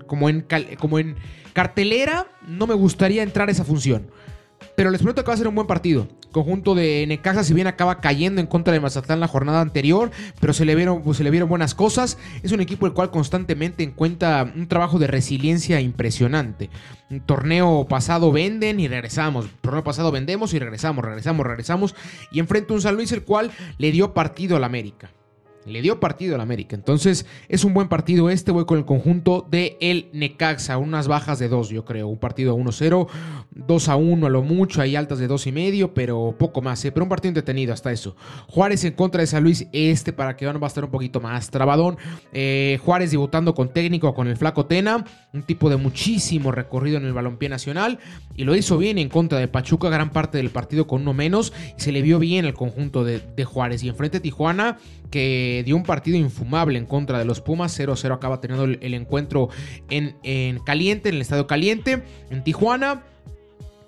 como, 0.07 0.29
en, 0.29 0.47
como 0.79 1.01
en 1.01 1.17
cartelera, 1.53 2.29
no 2.47 2.69
me 2.69 2.75
gustaría 2.75 3.25
entrar 3.25 3.49
a 3.49 3.51
esa 3.51 3.65
función. 3.65 4.13
Pero 4.77 4.91
les 4.91 5.01
prometo 5.01 5.25
que 5.25 5.27
va 5.27 5.35
a 5.35 5.37
ser 5.37 5.49
un 5.49 5.57
buen 5.57 5.67
partido. 5.67 6.07
Conjunto 6.37 6.75
de 6.75 7.07
Necaxa, 7.09 7.45
si 7.45 7.55
bien 7.55 7.67
acaba 7.67 8.03
cayendo 8.03 8.43
en 8.43 8.47
contra 8.47 8.75
de 8.75 8.79
Mazatlán 8.79 9.21
la 9.21 9.27
jornada 9.27 9.63
anterior, 9.63 10.11
pero 10.39 10.53
se 10.53 10.67
le 10.67 10.75
vieron, 10.75 11.01
pues, 11.03 11.17
se 11.17 11.25
le 11.25 11.31
vieron 11.31 11.49
buenas 11.49 11.75
cosas. 11.75 12.19
Es 12.43 12.53
un 12.53 12.61
equipo 12.61 12.85
el 12.85 12.93
cual 12.93 13.11
constantemente 13.11 13.83
encuentra 13.83 14.53
un 14.55 14.69
trabajo 14.69 14.99
de 14.99 15.07
resiliencia 15.07 15.81
impresionante. 15.81 16.69
Un 17.09 17.21
torneo 17.21 17.87
pasado 17.89 18.33
venden 18.33 18.81
y 18.81 18.87
regresamos. 18.87 19.47
torneo 19.63 19.83
pasado 19.83 20.13
vendemos 20.13 20.53
y 20.53 20.59
regresamos, 20.59 21.03
regresamos, 21.07 21.47
regresamos. 21.47 21.95
Y 22.31 22.39
enfrenta 22.39 22.75
un 22.75 22.83
San 22.83 22.97
Luis 22.97 23.13
el 23.13 23.23
cual 23.23 23.51
le 23.79 23.91
dio 23.91 24.13
partido 24.13 24.59
al 24.59 24.65
América. 24.65 25.09
Le 25.67 25.83
dio 25.83 26.01
partido 26.01 26.35
al 26.35 26.41
América. 26.41 26.77
Entonces, 26.77 27.27
es 27.49 27.65
un 27.65 27.75
buen 27.75 27.89
partido 27.89 28.31
este. 28.31 28.53
Voy 28.53 28.65
con 28.65 28.79
el 28.79 28.85
conjunto 28.85 29.47
de 29.51 29.77
el 29.81 30.09
Necaxa. 30.13 30.79
Unas 30.79 31.09
bajas 31.09 31.39
de 31.39 31.49
dos, 31.49 31.69
yo 31.69 31.85
creo. 31.85 32.09
Un 32.09 32.19
partido 32.19 32.57
1-0. 32.57 33.09
2 33.57 33.89
a 33.89 33.97
1 33.97 34.27
a 34.27 34.31
lo 34.31 34.43
mucho, 34.43 34.83
hay 34.83 34.97
altas 34.97 35.19
de 35.19 35.27
2 35.27 35.47
y 35.47 35.53
medio, 35.53 35.95
pero 35.95 36.35
poco 36.39 36.61
más, 36.61 36.85
¿eh? 36.85 36.93
pero 36.93 37.05
un 37.05 37.09
partido 37.09 37.31
entretenido 37.31 37.73
hasta 37.73 37.91
eso. 37.91 38.15
Juárez 38.49 38.85
en 38.85 38.93
contra 38.93 39.23
de 39.23 39.27
San 39.27 39.43
Luis, 39.43 39.67
este 39.73 40.13
para 40.13 40.37
que 40.37 40.47
va 40.47 40.53
a 40.53 40.67
estar 40.67 40.85
un 40.85 40.91
poquito 40.91 41.21
más 41.21 41.51
trabadón. 41.51 41.97
Eh, 42.33 42.79
Juárez 42.85 43.11
debutando 43.11 43.55
con 43.55 43.73
técnico, 43.73 44.13
con 44.15 44.29
el 44.29 44.37
flaco 44.37 44.67
Tena, 44.67 45.05
un 45.33 45.43
tipo 45.43 45.71
de 45.71 45.77
muchísimo 45.77 46.53
recorrido 46.53 46.99
en 46.99 47.07
el 47.07 47.15
balompié 47.15 47.49
nacional, 47.49 47.99
y 48.37 48.45
lo 48.45 48.55
hizo 48.55 48.77
bien 48.77 48.99
en 48.99 49.09
contra 49.09 49.39
de 49.39 49.49
Pachuca, 49.49 49.89
gran 49.89 50.11
parte 50.11 50.39
del 50.39 50.51
partido 50.51 50.87
con 50.87 51.03
uno 51.03 51.15
menos, 51.15 51.53
y 51.79 51.81
se 51.81 51.93
le 51.93 52.03
vio 52.03 52.19
bien 52.19 52.45
el 52.45 52.55
conjunto 52.55 53.05
de, 53.05 53.23
Juárez. 53.45 53.83
Y 53.83 53.89
enfrente 53.89 54.21
Tijuana, 54.21 54.79
que 55.11 55.63
dio 55.65 55.77
un 55.77 55.83
partido 55.83 56.17
infumable 56.17 56.79
en 56.79 56.87
contra 56.87 57.19
de 57.19 57.25
los 57.25 57.41
Pumas, 57.41 57.79
0-0 57.79 58.15
acaba 58.15 58.41
teniendo 58.41 58.65
el, 58.65 58.95
encuentro 58.95 59.49
en, 59.91 60.17
en 60.23 60.59
caliente, 60.61 61.09
en 61.09 61.17
el 61.17 61.21
estadio 61.21 61.47
caliente, 61.47 62.03
en 62.31 62.45
Tijuana 62.45 63.05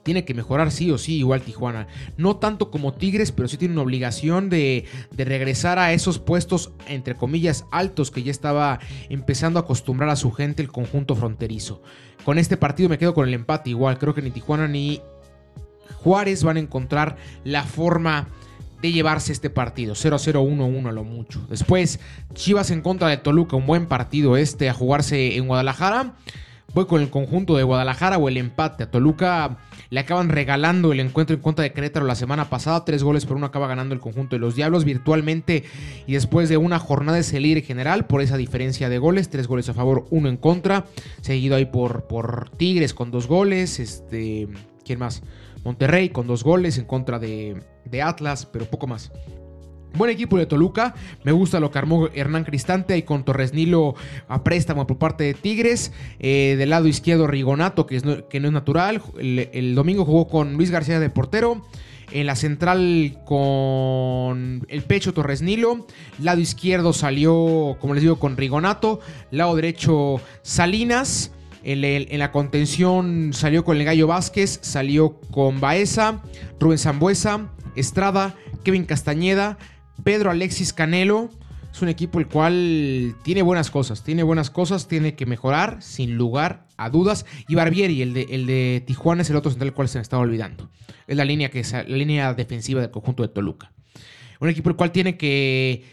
tiene 0.08 0.24
que 0.24 0.32
mejorar 0.32 0.70
sí 0.70 0.90
o 0.90 0.96
sí, 0.96 1.18
igual 1.18 1.42
Tijuana. 1.42 1.86
No 2.16 2.36
tanto 2.36 2.70
como 2.70 2.94
Tigres, 2.94 3.30
pero 3.30 3.46
sí 3.46 3.58
tiene 3.58 3.74
una 3.74 3.82
obligación 3.82 4.48
de, 4.48 4.86
regresar 5.14 5.78
a 5.78 5.92
esos 5.92 6.18
puestos, 6.18 6.72
entre 6.86 7.14
comillas, 7.14 7.66
altos 7.70 8.10
que 8.10 8.22
ya 8.22 8.30
estaba 8.30 8.80
empezando 9.10 9.58
a 9.58 9.64
acostumbrar 9.64 10.08
a 10.08 10.16
su 10.16 10.32
gente 10.32 10.62
el 10.62 10.72
conjunto 10.72 11.14
fronterizo. 11.14 11.82
Con 12.24 12.38
este 12.38 12.56
partido 12.56 12.88
me 12.88 12.96
quedo 12.96 13.12
con 13.12 13.28
el 13.28 13.34
empate 13.34 13.68
igual. 13.68 13.98
Creo 13.98 14.14
que 14.14 14.22
ni 14.22 14.30
Tijuana 14.30 14.66
ni 14.66 15.02
Juárez 15.96 16.42
van 16.42 16.56
a 16.56 16.60
encontrar 16.60 17.16
la 17.44 17.64
forma 17.64 18.28
de 18.80 18.92
llevarse 18.92 19.32
este 19.32 19.50
partido. 19.50 19.94
0-0-1-1 19.94 20.88
a 20.88 20.92
lo 20.92 21.04
mucho. 21.04 21.44
Después, 21.48 22.00
Chivas 22.34 22.70
en 22.70 22.80
contra 22.80 23.08
de 23.08 23.16
Toluca. 23.16 23.56
Un 23.56 23.66
buen 23.66 23.86
partido 23.86 24.36
este 24.36 24.68
a 24.68 24.74
jugarse 24.74 25.36
en 25.36 25.46
Guadalajara. 25.46 26.14
Voy 26.74 26.84
con 26.84 27.00
el 27.00 27.08
conjunto 27.08 27.56
de 27.56 27.62
Guadalajara 27.62 28.18
o 28.18 28.28
el 28.28 28.36
empate. 28.36 28.84
A 28.84 28.90
Toluca 28.90 29.58
le 29.88 30.00
acaban 30.00 30.28
regalando 30.28 30.92
el 30.92 31.00
encuentro 31.00 31.34
en 31.34 31.40
contra 31.40 31.62
de 31.62 31.72
Querétaro 31.72 32.04
la 32.04 32.14
semana 32.14 32.50
pasada. 32.50 32.84
Tres 32.84 33.02
goles 33.02 33.24
por 33.24 33.38
uno 33.38 33.46
acaba 33.46 33.66
ganando 33.66 33.94
el 33.94 34.00
conjunto 34.00 34.36
de 34.36 34.40
los 34.40 34.54
Diablos 34.54 34.84
virtualmente. 34.84 35.64
Y 36.06 36.12
después 36.12 36.48
de 36.48 36.58
una 36.58 36.78
jornada 36.78 37.16
de 37.16 37.24
salir 37.24 37.64
general 37.64 38.06
por 38.06 38.20
esa 38.20 38.36
diferencia 38.36 38.90
de 38.90 38.98
goles. 38.98 39.30
Tres 39.30 39.48
goles 39.48 39.68
a 39.70 39.74
favor, 39.74 40.06
uno 40.10 40.28
en 40.28 40.36
contra. 40.36 40.84
Seguido 41.22 41.56
ahí 41.56 41.64
por, 41.64 42.06
por 42.06 42.50
Tigres 42.50 42.92
con 42.92 43.10
dos 43.10 43.26
goles. 43.26 43.80
Este. 43.80 44.46
¿Quién 44.84 44.98
más? 44.98 45.22
Monterrey 45.64 46.10
con 46.10 46.26
dos 46.26 46.44
goles 46.44 46.78
en 46.78 46.84
contra 46.84 47.18
de, 47.18 47.62
de 47.90 48.02
Atlas, 48.02 48.46
pero 48.46 48.64
poco 48.66 48.86
más. 48.86 49.10
Buen 49.94 50.10
equipo 50.10 50.38
de 50.38 50.46
Toluca. 50.46 50.94
Me 51.24 51.32
gusta 51.32 51.60
lo 51.60 51.70
que 51.70 51.78
armó 51.78 52.08
Hernán 52.14 52.44
Cristante 52.44 52.96
y 52.96 53.02
con 53.02 53.24
Torres 53.24 53.54
Nilo 53.54 53.94
a 54.28 54.44
préstamo 54.44 54.86
por 54.86 54.98
parte 54.98 55.24
de 55.24 55.34
Tigres. 55.34 55.92
Eh, 56.20 56.56
del 56.58 56.70
lado 56.70 56.86
izquierdo, 56.88 57.26
Rigonato, 57.26 57.86
que, 57.86 57.98
no, 58.00 58.28
que 58.28 58.38
no 58.38 58.48
es 58.48 58.52
natural. 58.52 59.02
El, 59.18 59.74
domingo 59.74 60.04
jugó 60.04 60.28
con 60.28 60.54
Luis 60.54 60.70
García 60.70 61.00
de 61.00 61.10
portero. 61.10 61.62
En 62.12 62.26
la 62.26 62.36
central 62.36 63.18
con 63.24 64.64
el 64.68 64.82
pecho 64.82 65.12
Torres 65.12 65.42
Nilo. 65.42 65.86
Lado 66.22 66.40
izquierdo 66.40 66.92
salió, 66.92 67.76
como 67.80 67.94
les 67.94 68.02
digo, 68.02 68.18
con 68.18 68.36
Rigonato. 68.36 69.00
Lado 69.30 69.56
derecho 69.56 70.20
Salinas. 70.42 71.32
En, 71.70 72.18
la 72.18 72.32
contención 72.32 73.32
salió 73.34 73.62
con 73.62 73.76
el 73.76 73.84
Gallo 73.84 74.06
Vázquez. 74.06 74.58
Salió 74.62 75.20
con 75.30 75.60
Baeza, 75.60 76.22
Rubén 76.58 76.78
Zambuesa, 76.78 77.52
Estrada, 77.76 78.34
Kevin 78.64 78.86
Castañeda. 78.86 79.58
Pedro 80.02 80.30
Alexis 80.30 80.72
Canelo 80.72 81.28
es 81.70 81.82
un 81.82 81.90
equipo 81.90 82.20
el 82.20 82.26
cual 82.26 83.14
tiene 83.22 83.42
buenas 83.42 83.70
cosas, 83.70 84.02
tiene 84.02 84.22
buenas 84.22 84.48
cosas, 84.48 84.88
tiene 84.88 85.14
que 85.14 85.26
mejorar 85.26 85.82
sin 85.82 86.16
lugar 86.16 86.66
a 86.78 86.88
dudas. 86.88 87.26
Y 87.48 87.54
Barbieri, 87.54 88.00
el 88.00 88.14
de, 88.14 88.26
el 88.30 88.46
de 88.46 88.82
Tijuana, 88.86 89.20
es 89.20 89.28
el 89.28 89.36
otro 89.36 89.50
central 89.50 89.66
del 89.66 89.74
cual 89.74 89.88
se 89.88 89.98
me 89.98 90.02
estaba 90.02 90.22
olvidando. 90.22 90.70
Es 91.06 91.18
la 91.18 91.26
línea, 91.26 91.50
que 91.50 91.62
la 91.70 91.82
línea 91.82 92.32
defensiva 92.32 92.80
del 92.80 92.90
conjunto 92.90 93.22
de 93.22 93.28
Toluca. 93.28 93.72
Un 94.40 94.48
equipo 94.48 94.70
el 94.70 94.76
cual 94.76 94.90
tiene 94.90 95.18
que 95.18 95.84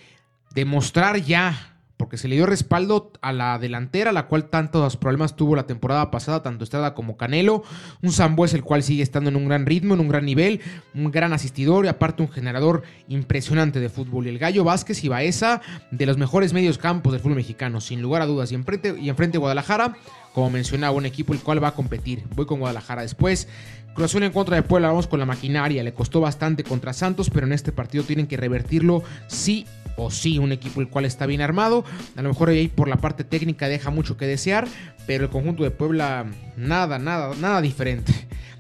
demostrar 0.54 1.18
ya 1.22 1.75
porque 1.98 2.18
se 2.18 2.28
le 2.28 2.36
dio 2.36 2.46
respaldo 2.46 3.12
a 3.22 3.32
la 3.32 3.58
delantera, 3.58 4.12
la 4.12 4.28
cual 4.28 4.50
tantos 4.50 4.98
problemas 4.98 5.36
tuvo 5.36 5.56
la 5.56 5.66
temporada 5.66 6.12
pasada, 6.12 6.44
tanto 6.44 6.64
Estrada 6.64 6.94
como 6.94 7.16
Canelo. 7.16 7.64
Un 8.02 8.12
Zambues, 8.12 8.54
el 8.54 8.64
cual 8.64 8.84
sigue 8.84 9.02
estando 9.02 9.30
en 9.30 9.36
un 9.36 9.48
gran 9.48 9.66
ritmo, 9.66 9.94
en 9.94 10.02
un 10.02 10.10
gran 10.10 10.26
nivel, 10.26 10.62
un 10.94 11.12
gran 11.12 11.32
asistidor 11.32 11.86
y 11.86 11.88
aparte 11.88 12.24
un 12.24 12.30
generador 12.30 12.84
impresionante 13.08 13.80
de 13.80 13.90
fútbol. 13.90 14.26
Y 14.26 14.30
el 14.30 14.40
Gallo 14.40 14.64
Vázquez 14.64 15.04
y 15.04 15.08
Baeza, 15.08 15.62
de 15.92 16.06
los 16.06 16.18
mejores 16.18 16.54
medios 16.54 16.78
campos 16.78 17.14
del 17.14 17.22
fútbol 17.22 17.38
mexicano, 17.38 17.80
sin 17.80 18.02
lugar 18.02 18.22
a 18.22 18.26
dudas. 18.26 18.52
Y 18.52 18.56
enfrente, 18.56 18.96
y 19.00 19.10
enfrente 19.10 19.38
Guadalajara, 19.38 19.96
como 20.34 20.50
mencionaba, 20.50 20.96
un 20.96 21.06
equipo 21.06 21.34
el 21.34 21.40
cual 21.40 21.64
va 21.64 21.70
a 21.70 21.76
competir. 21.76 22.24
Voy 22.36 22.46
con 22.46 22.60
Guadalajara 22.60 23.04
después. 23.04 23.48
Cruz 23.96 24.12
Azul 24.12 24.24
en 24.24 24.34
contra 24.34 24.58
de 24.58 24.62
Puebla, 24.62 24.90
vamos 24.90 25.08
con 25.08 25.22
la 25.22 25.26
maquinaria. 25.26 25.82
Le 25.82 25.94
costó 25.94 26.20
bastante 26.20 26.66
contra 26.66 26.92
Santos, 26.92 27.30
pero 27.30 27.48
en 27.48 27.54
este 27.54 27.72
partido 27.72 28.04
tienen 28.04 28.28
que 28.28 28.36
revertirlo 28.36 29.04
sí 29.28 29.66
o 29.96 30.12
sí. 30.12 30.38
Un 30.38 30.52
equipo 30.52 30.82
el 30.82 30.90
cual 30.90 31.06
está 31.06 31.26
bien 31.26 31.40
armado. 31.40 31.86
A 32.18 32.22
lo 32.22 32.28
mejor 32.28 32.50
ahí 32.50 32.68
por 32.68 32.90
la 32.90 32.98
parte 32.98 33.24
técnica 33.24 33.70
deja 33.70 33.92
mucho 33.92 34.18
que 34.18 34.28
desear, 34.28 34.68
pero 35.08 35.24
el 35.24 35.30
conjunto 35.30 35.64
de 35.64 35.72
Puebla 35.72 36.26
nada, 36.58 37.00
nada, 37.00 37.34
nada 37.40 37.62
diferente. 37.62 38.12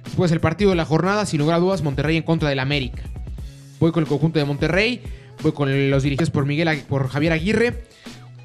Después 0.05 0.31
el 0.31 0.39
partido 0.39 0.69
de 0.69 0.77
la 0.77 0.85
jornada, 0.85 1.25
sin 1.25 1.41
lugar 1.41 1.57
a 1.57 1.59
dudas, 1.59 1.81
Monterrey 1.81 2.15
en 2.15 2.23
contra 2.23 2.47
del 2.47 2.59
América. 2.59 3.03
Voy 3.81 3.91
con 3.91 4.03
el 4.03 4.07
conjunto 4.07 4.39
de 4.39 4.45
Monterrey, 4.45 5.01
voy 5.43 5.51
con 5.51 5.89
los 5.89 6.03
dirigidos 6.03 6.29
por 6.29 6.45
Miguel 6.45 6.81
por 6.87 7.09
Javier 7.09 7.33
Aguirre 7.33 7.83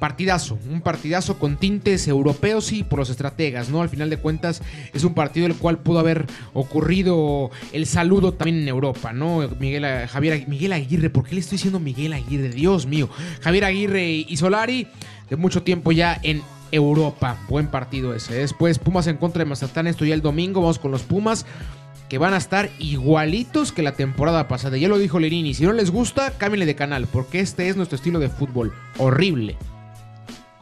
partidazo, 0.01 0.57
un 0.67 0.81
partidazo 0.81 1.37
con 1.37 1.57
tintes 1.57 2.07
europeos 2.07 2.71
y 2.71 2.83
por 2.83 2.97
los 2.97 3.11
estrategas, 3.11 3.69
¿no? 3.69 3.83
Al 3.83 3.89
final 3.89 4.09
de 4.09 4.17
cuentas 4.17 4.63
es 4.95 5.03
un 5.03 5.13
partido 5.13 5.45
el 5.45 5.53
cual 5.53 5.77
pudo 5.77 5.99
haber 5.99 6.25
ocurrido 6.53 7.51
el 7.71 7.85
saludo 7.85 8.33
también 8.33 8.63
en 8.63 8.67
Europa, 8.67 9.13
¿no? 9.13 9.47
Miguel, 9.59 9.85
Javier, 10.07 10.47
Miguel 10.47 10.73
Aguirre, 10.73 11.11
¿por 11.11 11.23
qué 11.23 11.35
le 11.35 11.41
estoy 11.41 11.57
diciendo 11.57 11.79
Miguel 11.79 12.13
Aguirre? 12.13 12.49
Dios 12.49 12.87
mío. 12.87 13.11
Javier 13.41 13.63
Aguirre 13.63 14.09
y 14.27 14.37
Solari 14.37 14.87
de 15.29 15.35
mucho 15.35 15.61
tiempo 15.61 15.91
ya 15.91 16.19
en 16.23 16.41
Europa. 16.71 17.37
Buen 17.47 17.67
partido 17.67 18.15
ese. 18.15 18.33
Después 18.33 18.79
Pumas 18.79 19.05
en 19.05 19.17
contra 19.17 19.43
de 19.43 19.49
Mazatlán, 19.49 19.85
esto 19.85 20.03
ya 20.03 20.15
el 20.15 20.23
domingo, 20.23 20.61
vamos 20.61 20.79
con 20.79 20.89
los 20.89 21.03
Pumas 21.03 21.45
que 22.09 22.17
van 22.17 22.33
a 22.33 22.37
estar 22.37 22.71
igualitos 22.79 23.71
que 23.71 23.83
la 23.83 23.91
temporada 23.91 24.47
pasada. 24.47 24.77
Ya 24.77 24.87
lo 24.87 24.97
dijo 24.97 25.19
Lerini, 25.19 25.53
si 25.53 25.63
no 25.63 25.73
les 25.73 25.91
gusta, 25.91 26.31
cámbienle 26.39 26.65
de 26.65 26.75
canal, 26.75 27.05
porque 27.05 27.39
este 27.39 27.69
es 27.69 27.77
nuestro 27.77 27.97
estilo 27.97 28.17
de 28.17 28.29
fútbol. 28.29 28.73
Horrible 28.97 29.57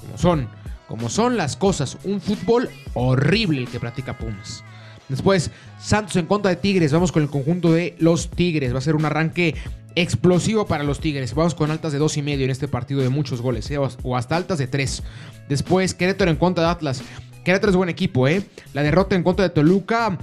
como 0.09 0.17
son, 0.17 0.47
como 0.87 1.09
son 1.09 1.37
las 1.37 1.55
cosas. 1.55 1.97
Un 2.03 2.19
fútbol 2.19 2.69
horrible 2.93 3.61
el 3.61 3.67
que 3.67 3.79
practica 3.79 4.17
Pumas. 4.17 4.63
Después, 5.07 5.51
Santos 5.79 6.15
en 6.15 6.25
contra 6.25 6.49
de 6.49 6.57
Tigres. 6.57 6.93
Vamos 6.93 7.11
con 7.11 7.23
el 7.23 7.29
conjunto 7.29 7.71
de 7.71 7.95
los 7.99 8.29
Tigres. 8.29 8.73
Va 8.73 8.79
a 8.79 8.81
ser 8.81 8.95
un 8.95 9.05
arranque 9.05 9.55
explosivo 9.95 10.67
para 10.67 10.83
los 10.83 10.99
Tigres. 10.99 11.33
Vamos 11.33 11.55
con 11.55 11.71
altas 11.71 11.91
de 11.91 11.99
dos 11.99 12.17
y 12.17 12.21
medio 12.21 12.45
en 12.45 12.51
este 12.51 12.67
partido 12.67 13.01
de 13.01 13.09
muchos 13.09 13.41
goles, 13.41 13.69
¿eh? 13.71 13.77
o 13.77 14.17
hasta 14.17 14.35
altas 14.35 14.59
de 14.59 14.67
tres. 14.67 15.03
Después, 15.47 15.93
Querétaro 15.93 16.31
en 16.31 16.37
contra 16.37 16.63
de 16.63 16.69
Atlas. 16.69 17.01
Querétaro 17.43 17.71
es 17.71 17.75
buen 17.75 17.89
equipo, 17.89 18.27
¿eh? 18.27 18.43
La 18.73 18.83
derrota 18.83 19.15
en 19.15 19.23
contra 19.23 19.43
de 19.43 19.49
Toluca 19.49 20.17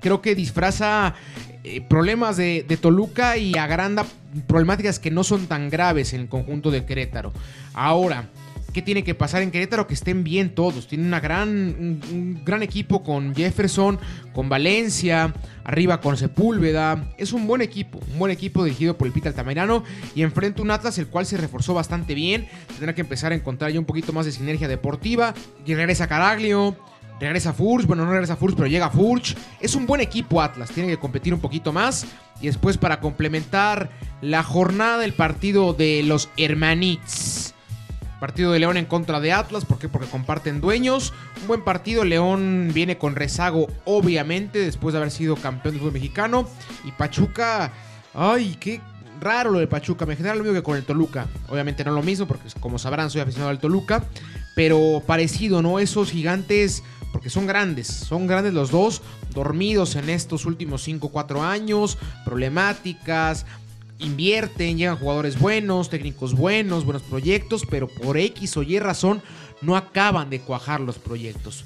creo 0.00 0.20
que 0.20 0.34
disfraza 0.34 1.14
eh, 1.64 1.80
problemas 1.80 2.36
de, 2.36 2.64
de, 2.68 2.76
Toluca 2.76 3.36
y 3.36 3.56
agranda 3.56 4.04
problemáticas 4.48 4.98
que 4.98 5.10
no 5.10 5.22
son 5.22 5.46
tan 5.46 5.70
graves 5.70 6.12
en 6.12 6.22
el 6.22 6.28
conjunto 6.28 6.70
de 6.70 6.84
Querétaro. 6.84 7.32
Ahora, 7.72 8.28
¿Qué 8.72 8.80
tiene 8.80 9.04
que 9.04 9.14
pasar 9.14 9.42
en 9.42 9.50
Querétaro? 9.50 9.86
Que 9.86 9.92
estén 9.92 10.24
bien 10.24 10.54
todos. 10.54 10.86
Tienen 10.86 11.06
una 11.06 11.20
gran, 11.20 11.48
un, 11.50 12.40
gran 12.42 12.62
equipo 12.62 13.02
con 13.02 13.34
Jefferson, 13.34 13.98
con 14.32 14.48
Valencia, 14.48 15.34
arriba 15.64 16.00
con 16.00 16.16
Sepúlveda. 16.16 17.12
Es 17.18 17.34
un 17.34 17.46
buen 17.46 17.60
equipo, 17.60 18.00
un 18.12 18.18
buen 18.18 18.32
equipo 18.32 18.64
dirigido 18.64 18.96
por 18.96 19.06
el 19.06 19.12
Pita 19.12 19.28
Altamirano. 19.28 19.84
Y 20.14 20.22
enfrente 20.22 20.62
un 20.62 20.70
Atlas, 20.70 20.96
el 20.96 21.08
cual 21.08 21.26
se 21.26 21.36
reforzó 21.36 21.74
bastante 21.74 22.14
bien. 22.14 22.48
Tendrá 22.68 22.94
que 22.94 23.02
empezar 23.02 23.32
a 23.32 23.34
encontrar 23.34 23.70
ya 23.70 23.78
un 23.78 23.84
poquito 23.84 24.14
más 24.14 24.24
de 24.24 24.32
sinergia 24.32 24.68
deportiva. 24.68 25.34
Y 25.66 25.74
regresa 25.74 26.08
Caraglio. 26.08 26.74
Regresa 27.20 27.52
Furch, 27.52 27.86
bueno, 27.86 28.04
no 28.04 28.10
regresa 28.10 28.34
Furch, 28.34 28.56
pero 28.56 28.66
llega 28.66 28.90
Furch. 28.90 29.36
Es 29.60 29.76
un 29.76 29.86
buen 29.86 30.00
equipo 30.00 30.42
Atlas, 30.42 30.70
tiene 30.70 30.88
que 30.88 30.98
competir 30.98 31.32
un 31.32 31.40
poquito 31.40 31.72
más. 31.72 32.04
Y 32.40 32.46
después 32.46 32.78
para 32.78 32.98
complementar 32.98 33.90
la 34.22 34.42
jornada 34.42 34.98
del 34.98 35.12
partido 35.12 35.72
de 35.72 36.02
los 36.02 36.30
Hermanits. 36.36 37.54
Partido 38.22 38.52
de 38.52 38.60
León 38.60 38.76
en 38.76 38.84
contra 38.84 39.18
de 39.18 39.32
Atlas, 39.32 39.64
¿por 39.64 39.80
qué? 39.80 39.88
Porque 39.88 40.06
comparten 40.06 40.60
dueños. 40.60 41.12
Un 41.40 41.48
buen 41.48 41.64
partido, 41.64 42.04
León 42.04 42.70
viene 42.72 42.96
con 42.96 43.16
rezago, 43.16 43.66
obviamente, 43.84 44.60
después 44.60 44.92
de 44.92 44.98
haber 44.98 45.10
sido 45.10 45.34
campeón 45.34 45.74
del 45.74 45.80
fútbol 45.80 45.94
mexicano. 45.94 46.48
Y 46.84 46.92
Pachuca, 46.92 47.72
ay, 48.14 48.56
qué 48.60 48.80
raro 49.20 49.50
lo 49.50 49.58
de 49.58 49.66
Pachuca, 49.66 50.06
me 50.06 50.14
genera 50.14 50.36
lo 50.36 50.44
mismo 50.44 50.54
que 50.54 50.62
con 50.62 50.76
el 50.76 50.84
Toluca. 50.84 51.26
Obviamente 51.48 51.82
no 51.84 51.90
lo 51.90 52.02
mismo, 52.04 52.28
porque 52.28 52.48
como 52.60 52.78
sabrán, 52.78 53.10
soy 53.10 53.22
aficionado 53.22 53.50
al 53.50 53.58
Toluca. 53.58 54.04
Pero 54.54 55.02
parecido, 55.04 55.60
¿no? 55.60 55.80
Esos 55.80 56.12
gigantes, 56.12 56.84
porque 57.10 57.28
son 57.28 57.48
grandes, 57.48 57.88
son 57.88 58.28
grandes 58.28 58.54
los 58.54 58.70
dos, 58.70 59.02
dormidos 59.34 59.96
en 59.96 60.08
estos 60.08 60.46
últimos 60.46 60.84
5 60.84 61.08
4 61.08 61.42
años, 61.42 61.98
problemáticas, 62.24 63.46
invierten, 64.02 64.76
llegan 64.76 64.96
jugadores 64.96 65.38
buenos, 65.38 65.88
técnicos 65.88 66.34
buenos, 66.34 66.84
buenos 66.84 67.02
proyectos, 67.02 67.64
pero 67.68 67.88
por 67.88 68.18
X 68.18 68.56
o 68.56 68.62
Y 68.62 68.78
razón 68.78 69.22
no 69.60 69.76
acaban 69.76 70.30
de 70.30 70.40
cuajar 70.40 70.80
los 70.80 70.98
proyectos. 70.98 71.64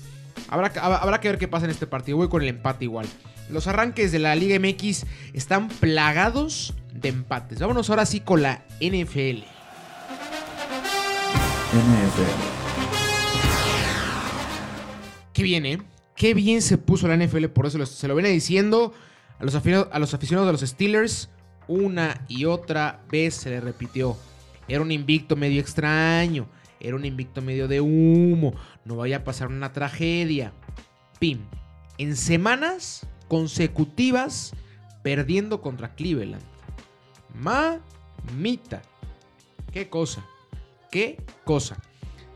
Habrá, 0.48 0.68
habrá 0.80 1.20
que 1.20 1.28
ver 1.28 1.38
qué 1.38 1.48
pasa 1.48 1.64
en 1.64 1.70
este 1.70 1.86
partido. 1.86 2.18
Voy 2.18 2.28
con 2.28 2.42
el 2.42 2.48
empate 2.48 2.84
igual. 2.84 3.06
los 3.50 3.66
arranques 3.66 4.12
de 4.12 4.18
la 4.18 4.34
Liga 4.34 4.58
MX 4.58 5.04
están 5.32 5.68
plagados 5.68 6.74
de 6.92 7.08
empates. 7.08 7.58
Vámonos 7.58 7.90
ahora 7.90 8.06
sí 8.06 8.20
con 8.20 8.42
la 8.42 8.64
NFL. 8.80 9.44
NFL. 11.72 12.56
Qué 15.32 15.42
bien, 15.42 15.66
¿eh? 15.66 15.82
Qué 16.14 16.32
bien 16.32 16.62
se 16.62 16.78
puso 16.78 17.08
la 17.08 17.16
NFL, 17.16 17.46
por 17.48 17.66
eso 17.66 17.84
se 17.84 18.08
lo 18.08 18.14
viene 18.14 18.30
diciendo 18.30 18.94
a 19.38 19.44
los, 19.44 19.54
a 19.54 19.98
los 19.98 20.14
aficionados 20.14 20.48
de 20.48 20.52
los 20.52 20.70
Steelers. 20.70 21.28
Una 21.68 22.24
y 22.28 22.44
otra 22.44 23.00
vez 23.10 23.34
se 23.34 23.50
le 23.50 23.60
repitió. 23.60 24.16
Era 24.68 24.82
un 24.82 24.92
invicto 24.92 25.36
medio 25.36 25.60
extraño. 25.60 26.48
Era 26.80 26.96
un 26.96 27.04
invicto 27.04 27.42
medio 27.42 27.68
de 27.68 27.80
humo. 27.80 28.54
No 28.84 28.96
vaya 28.96 29.18
a 29.18 29.24
pasar 29.24 29.48
una 29.48 29.72
tragedia. 29.72 30.52
Pim. 31.18 31.40
En 31.98 32.16
semanas 32.16 33.06
consecutivas 33.28 34.52
perdiendo 35.02 35.60
contra 35.60 35.94
Cleveland. 35.94 36.42
Mamita. 37.34 38.82
Qué 39.72 39.88
cosa. 39.88 40.24
Qué 40.90 41.22
cosa. 41.44 41.76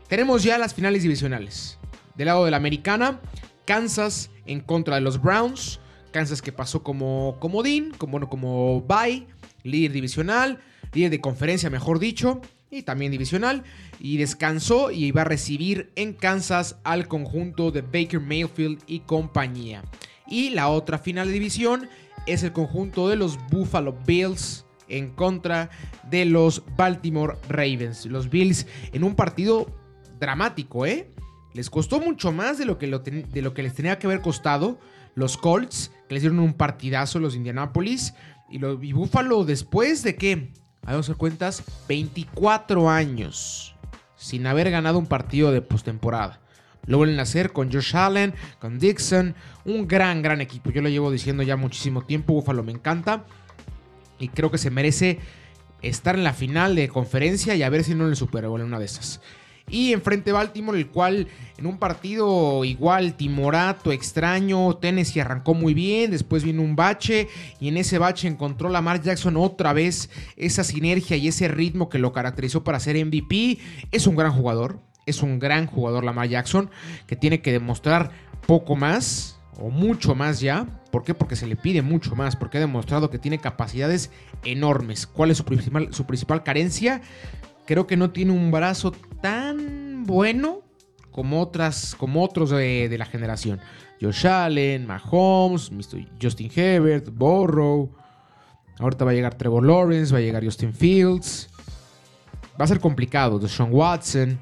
Tenemos 0.07 0.43
ya 0.43 0.57
las 0.57 0.73
finales 0.73 1.03
divisionales. 1.03 1.77
Del 2.15 2.27
lado 2.27 2.45
de 2.45 2.51
la 2.51 2.57
americana, 2.57 3.19
Kansas 3.65 4.29
en 4.45 4.59
contra 4.59 4.95
de 4.95 5.01
los 5.01 5.21
Browns. 5.21 5.79
Kansas 6.11 6.41
que 6.41 6.51
pasó 6.51 6.83
como 6.83 7.37
comodín, 7.39 7.91
como, 7.97 8.11
bueno, 8.11 8.29
como 8.29 8.81
bye, 8.81 9.27
líder 9.63 9.91
divisional, 9.91 10.59
líder 10.93 11.11
de 11.11 11.21
conferencia, 11.21 11.69
mejor 11.69 11.99
dicho, 11.99 12.41
y 12.69 12.83
también 12.83 13.11
divisional. 13.11 13.63
Y 13.99 14.17
descansó 14.17 14.91
y 14.91 15.05
iba 15.05 15.21
a 15.21 15.25
recibir 15.25 15.91
en 15.95 16.13
Kansas 16.13 16.77
al 16.83 17.07
conjunto 17.07 17.71
de 17.71 17.81
Baker 17.81 18.19
Mayfield 18.19 18.81
y 18.87 19.01
compañía. 19.01 19.83
Y 20.27 20.51
la 20.51 20.69
otra 20.69 20.97
final 20.97 21.27
de 21.27 21.33
división 21.33 21.89
es 22.27 22.43
el 22.43 22.53
conjunto 22.53 23.09
de 23.09 23.15
los 23.15 23.37
Buffalo 23.49 23.97
Bills 24.05 24.65
en 24.87 25.09
contra 25.09 25.69
de 26.09 26.25
los 26.25 26.63
Baltimore 26.77 27.35
Ravens. 27.49 28.05
Los 28.05 28.29
Bills 28.29 28.67
en 28.93 29.03
un 29.03 29.15
partido 29.15 29.67
dramático, 30.19 30.85
¿eh? 30.85 31.09
Les 31.53 31.69
costó 31.69 31.99
mucho 31.99 32.31
más 32.31 32.57
de 32.57 32.65
lo 32.65 32.77
que 32.77 32.87
les 32.87 33.73
tenía 33.73 33.99
que 33.99 34.07
haber 34.07 34.21
costado 34.21 34.79
los 35.15 35.35
Colts, 35.35 35.91
que 36.11 36.15
les 36.15 36.23
dieron 36.23 36.39
un 36.39 36.55
partidazo 36.55 37.19
los 37.19 37.37
Indianapolis. 37.37 38.15
Y, 38.49 38.59
los, 38.59 38.77
Buffalo 38.81 39.45
después 39.45 40.03
de 40.03 40.17
que, 40.17 40.51
a 40.85 40.91
dos 40.91 41.09
cuentas, 41.15 41.63
24 41.87 42.89
años 42.89 43.77
sin 44.17 44.45
haber 44.45 44.69
ganado 44.71 44.99
un 44.99 45.05
partido 45.05 45.53
de 45.53 45.61
postemporada. 45.61 46.41
Lo 46.85 46.97
vuelven 46.97 47.17
a 47.19 47.21
hacer 47.21 47.53
con 47.53 47.71
Josh 47.71 47.95
Allen, 47.95 48.33
con 48.59 48.77
Dixon. 48.77 49.35
Un 49.63 49.87
gran, 49.87 50.21
gran 50.21 50.41
equipo. 50.41 50.71
Yo 50.71 50.81
lo 50.81 50.89
llevo 50.89 51.11
diciendo 51.11 51.43
ya 51.43 51.55
muchísimo 51.55 52.01
tiempo. 52.01 52.33
Buffalo 52.33 52.61
me 52.61 52.73
encanta. 52.73 53.23
Y 54.19 54.27
creo 54.27 54.51
que 54.51 54.57
se 54.57 54.69
merece 54.69 55.17
estar 55.81 56.15
en 56.15 56.25
la 56.25 56.33
final 56.33 56.75
de 56.75 56.89
conferencia 56.89 57.55
y 57.55 57.63
a 57.63 57.69
ver 57.69 57.85
si 57.85 57.95
no 57.95 58.09
le 58.09 58.17
supera 58.17 58.49
en 58.49 58.63
una 58.63 58.79
de 58.79 58.85
esas. 58.85 59.21
Y 59.71 59.93
enfrente 59.93 60.33
Baltimore, 60.33 60.77
el 60.77 60.87
cual 60.87 61.27
en 61.57 61.65
un 61.65 61.77
partido 61.77 62.65
igual 62.65 63.15
timorato, 63.15 63.91
extraño, 63.91 64.75
Tennessee 64.75 65.21
arrancó 65.21 65.53
muy 65.53 65.73
bien, 65.73 66.11
después 66.11 66.43
vino 66.43 66.61
un 66.61 66.75
bache 66.75 67.29
y 67.59 67.69
en 67.69 67.77
ese 67.77 67.97
bache 67.97 68.27
encontró 68.27 68.67
Lamar 68.67 69.01
Jackson 69.01 69.37
otra 69.37 69.71
vez 69.71 70.09
esa 70.35 70.63
sinergia 70.63 71.15
y 71.15 71.29
ese 71.29 71.47
ritmo 71.47 71.87
que 71.87 71.99
lo 71.99 72.11
caracterizó 72.11 72.63
para 72.63 72.79
ser 72.79 73.03
MVP. 73.03 73.59
Es 73.91 74.07
un 74.07 74.15
gran 74.15 74.33
jugador, 74.33 74.79
es 75.05 75.23
un 75.23 75.39
gran 75.39 75.67
jugador 75.67 76.03
Lamar 76.03 76.27
Jackson 76.27 76.69
que 77.07 77.15
tiene 77.15 77.41
que 77.41 77.53
demostrar 77.53 78.11
poco 78.45 78.75
más 78.75 79.39
o 79.57 79.69
mucho 79.69 80.15
más 80.15 80.41
ya. 80.41 80.65
¿Por 80.91 81.03
qué? 81.03 81.13
Porque 81.13 81.35
se 81.35 81.47
le 81.47 81.55
pide 81.55 81.81
mucho 81.81 82.15
más, 82.15 82.35
porque 82.35 82.57
ha 82.57 82.61
demostrado 82.61 83.09
que 83.09 83.19
tiene 83.19 83.39
capacidades 83.39 84.11
enormes. 84.43 85.07
¿Cuál 85.07 85.31
es 85.31 85.37
su 85.37 85.45
principal, 85.45 85.93
su 85.93 86.05
principal 86.05 86.43
carencia? 86.43 87.01
Creo 87.71 87.87
que 87.87 87.95
no 87.95 88.11
tiene 88.11 88.33
un 88.33 88.51
brazo 88.51 88.91
tan 89.21 90.03
bueno 90.03 90.59
como, 91.09 91.41
otras, 91.41 91.95
como 91.95 92.21
otros 92.21 92.49
de, 92.49 92.93
la 92.97 93.05
generación. 93.05 93.61
Josh 94.01 94.27
Allen, 94.27 94.85
Mahomes, 94.85 95.71
Justin 96.21 96.51
Herbert, 96.53 97.07
Borrow. 97.13 97.89
Ahorita 98.77 99.05
va 99.05 99.11
a 99.11 99.13
llegar 99.13 99.35
Trevor 99.35 99.65
Lawrence, 99.65 100.11
va 100.11 100.17
a 100.17 100.21
llegar 100.21 100.43
Justin 100.43 100.73
Fields. 100.73 101.49
Va 102.59 102.65
a 102.65 102.67
ser 102.67 102.81
complicado. 102.81 103.39
Sean 103.47 103.69
Watson. 103.71 104.37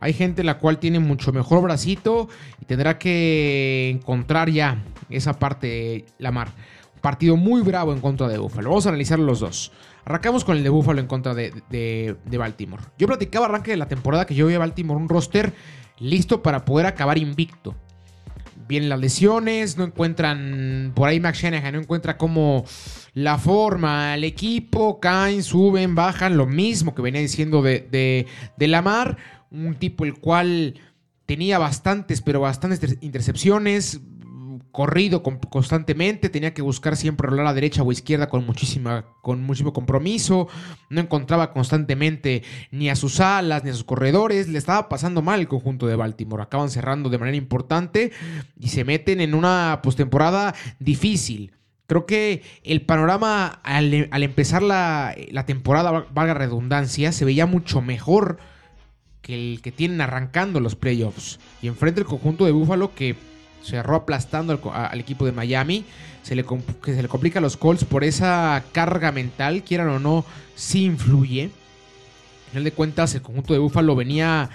Hay 0.00 0.12
gente 0.12 0.42
la 0.42 0.58
cual 0.58 0.80
tiene 0.80 0.98
mucho 0.98 1.32
mejor 1.32 1.62
bracito 1.62 2.28
y 2.60 2.64
tendrá 2.64 2.98
que 2.98 3.90
encontrar 3.90 4.50
ya 4.50 4.82
esa 5.10 5.34
parte, 5.34 6.06
Lamar. 6.18 6.48
Un 6.96 7.00
partido 7.00 7.36
muy 7.36 7.62
bravo 7.62 7.92
en 7.92 8.00
contra 8.00 8.26
de 8.26 8.38
Buffalo. 8.38 8.70
Vamos 8.70 8.86
a 8.86 8.88
analizar 8.88 9.20
los 9.20 9.38
dos. 9.38 9.70
Arrancamos 10.04 10.44
con 10.44 10.56
el 10.56 10.62
de 10.62 10.68
Buffalo 10.68 11.00
en 11.00 11.06
contra 11.06 11.34
de, 11.34 12.16
Baltimore. 12.26 12.82
Yo 12.98 13.06
platicaba 13.06 13.46
arranque 13.46 13.70
de 13.70 13.78
la 13.78 13.88
temporada 13.88 14.26
que 14.26 14.34
yo 14.34 14.46
vi 14.46 14.54
a 14.54 14.58
Baltimore 14.58 15.00
un 15.00 15.08
roster 15.08 15.52
listo 15.98 16.42
para 16.42 16.64
poder 16.64 16.86
acabar 16.86 17.16
invicto. 17.16 17.74
Vienen 18.68 18.88
las 18.88 19.00
lesiones, 19.00 19.76
no 19.76 19.84
encuentran, 19.84 20.92
por 20.94 21.08
ahí 21.08 21.20
Max 21.20 21.38
Shanahan 21.40 21.74
no 21.74 21.80
encuentra 21.80 22.16
como 22.16 22.64
la 23.12 23.38
forma, 23.38 24.14
el 24.14 24.24
equipo, 24.24 25.00
caen, 25.00 25.42
suben, 25.42 25.94
bajan, 25.94 26.36
lo 26.36 26.46
mismo 26.46 26.94
que 26.94 27.02
venía 27.02 27.20
diciendo 27.20 27.62
de, 27.62 27.86
de, 27.90 28.26
de 28.56 28.68
Lamar, 28.68 29.18
un 29.50 29.74
tipo 29.76 30.04
el 30.04 30.14
cual 30.14 30.74
tenía 31.26 31.58
bastantes, 31.58 32.20
pero 32.20 32.40
bastantes 32.40 32.98
intercepciones, 33.00 34.00
corrido 34.74 35.22
constantemente, 35.22 36.28
tenía 36.28 36.52
que 36.52 36.60
buscar 36.60 36.96
siempre 36.96 37.28
rolar 37.28 37.46
a 37.46 37.54
derecha 37.54 37.84
o 37.84 37.92
izquierda 37.92 38.28
con, 38.28 38.44
muchísima, 38.44 39.04
con 39.22 39.40
muchísimo 39.44 39.72
compromiso, 39.72 40.48
no 40.90 41.00
encontraba 41.00 41.52
constantemente 41.52 42.42
ni 42.72 42.90
a 42.90 42.96
sus 42.96 43.20
alas 43.20 43.62
ni 43.62 43.70
a 43.70 43.72
sus 43.72 43.84
corredores, 43.84 44.48
le 44.48 44.58
estaba 44.58 44.88
pasando 44.88 45.22
mal 45.22 45.38
el 45.38 45.46
conjunto 45.46 45.86
de 45.86 45.94
Baltimore, 45.94 46.42
acaban 46.42 46.70
cerrando 46.70 47.08
de 47.08 47.18
manera 47.18 47.36
importante 47.36 48.10
y 48.58 48.70
se 48.70 48.82
meten 48.82 49.20
en 49.20 49.36
una 49.36 49.78
postemporada 49.80 50.56
difícil. 50.80 51.52
Creo 51.86 52.04
que 52.04 52.42
el 52.64 52.82
panorama 52.82 53.60
al, 53.62 53.94
empezar 54.24 54.64
la, 54.64 55.14
la 55.30 55.46
temporada, 55.46 56.04
valga 56.12 56.34
redundancia, 56.34 57.12
se 57.12 57.24
veía 57.24 57.46
mucho 57.46 57.80
mejor 57.80 58.38
que 59.22 59.36
el 59.36 59.62
que 59.62 59.70
tienen 59.70 60.00
arrancando 60.00 60.58
los 60.58 60.74
playoffs. 60.74 61.38
Y 61.62 61.68
enfrente 61.68 62.00
el 62.00 62.06
conjunto 62.06 62.44
de 62.44 62.50
Buffalo 62.50 62.92
que 62.92 63.14
cerró 63.64 63.96
aplastando 63.96 64.60
al, 64.72 65.00
equipo 65.00 65.24
de 65.26 65.32
Miami. 65.32 65.84
Se 66.22 66.34
le, 66.34 66.44
que 66.44 66.94
se 66.94 67.02
le 67.02 67.08
complica 67.08 67.38
a 67.38 67.42
los 67.42 67.56
Colts 67.56 67.84
por 67.84 68.04
esa 68.04 68.62
carga 68.72 69.12
mental, 69.12 69.62
quieran 69.62 69.88
o 69.88 69.98
no, 69.98 70.24
sí 70.54 70.84
influye. 70.84 71.44
Al 71.44 72.50
final 72.50 72.64
de 72.64 72.72
cuentas, 72.72 73.14
el 73.14 73.22
conjunto 73.22 73.52
de 73.52 73.58
Buffalo 73.58 73.96
venía 73.96 74.50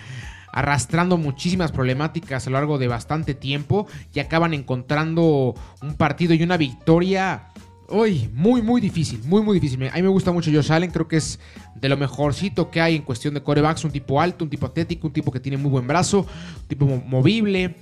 arrastrando 0.51 1.17
muchísimas 1.17 1.71
problemáticas 1.71 2.47
a 2.47 2.49
lo 2.49 2.55
largo 2.55 2.79
de 2.79 2.87
bastante 2.87 3.35
tiempo 3.35 3.87
y 4.13 4.19
acaban 4.19 4.53
encontrando 4.53 5.53
un 5.81 5.95
partido 5.95 6.33
y 6.33 6.41
una 6.41 6.57
victoria 6.57 7.49
Uy, 7.91 8.29
muy, 8.33 8.61
muy 8.61 8.81
difícil, 8.81 9.19
muy, 9.25 9.41
muy 9.41 9.59
difícil. 9.59 9.87
A 9.87 9.95
mí 9.95 10.01
me 10.03 10.09
gusta 10.09 10.31
mucho 10.31 10.51
Josh 10.53 10.71
Allen, 10.71 10.91
creo 10.91 11.07
que 11.07 11.17
es 11.17 11.39
de 11.73 11.89
lo 11.89 11.97
mejorcito 11.97 12.69
que 12.69 12.81
hay 12.81 12.95
en 12.95 13.01
cuestión 13.01 13.33
de 13.33 13.41
corebacks. 13.41 13.83
Un 13.83 13.91
tipo 13.91 14.21
alto, 14.21 14.43
un 14.43 14.49
tipo 14.49 14.67
atlético, 14.67 15.07
un 15.07 15.13
tipo 15.13 15.31
que 15.31 15.39
tiene 15.39 15.57
muy 15.57 15.71
buen 15.71 15.87
brazo, 15.87 16.19
un 16.19 16.67
tipo 16.67 16.85
movible. 16.85 17.75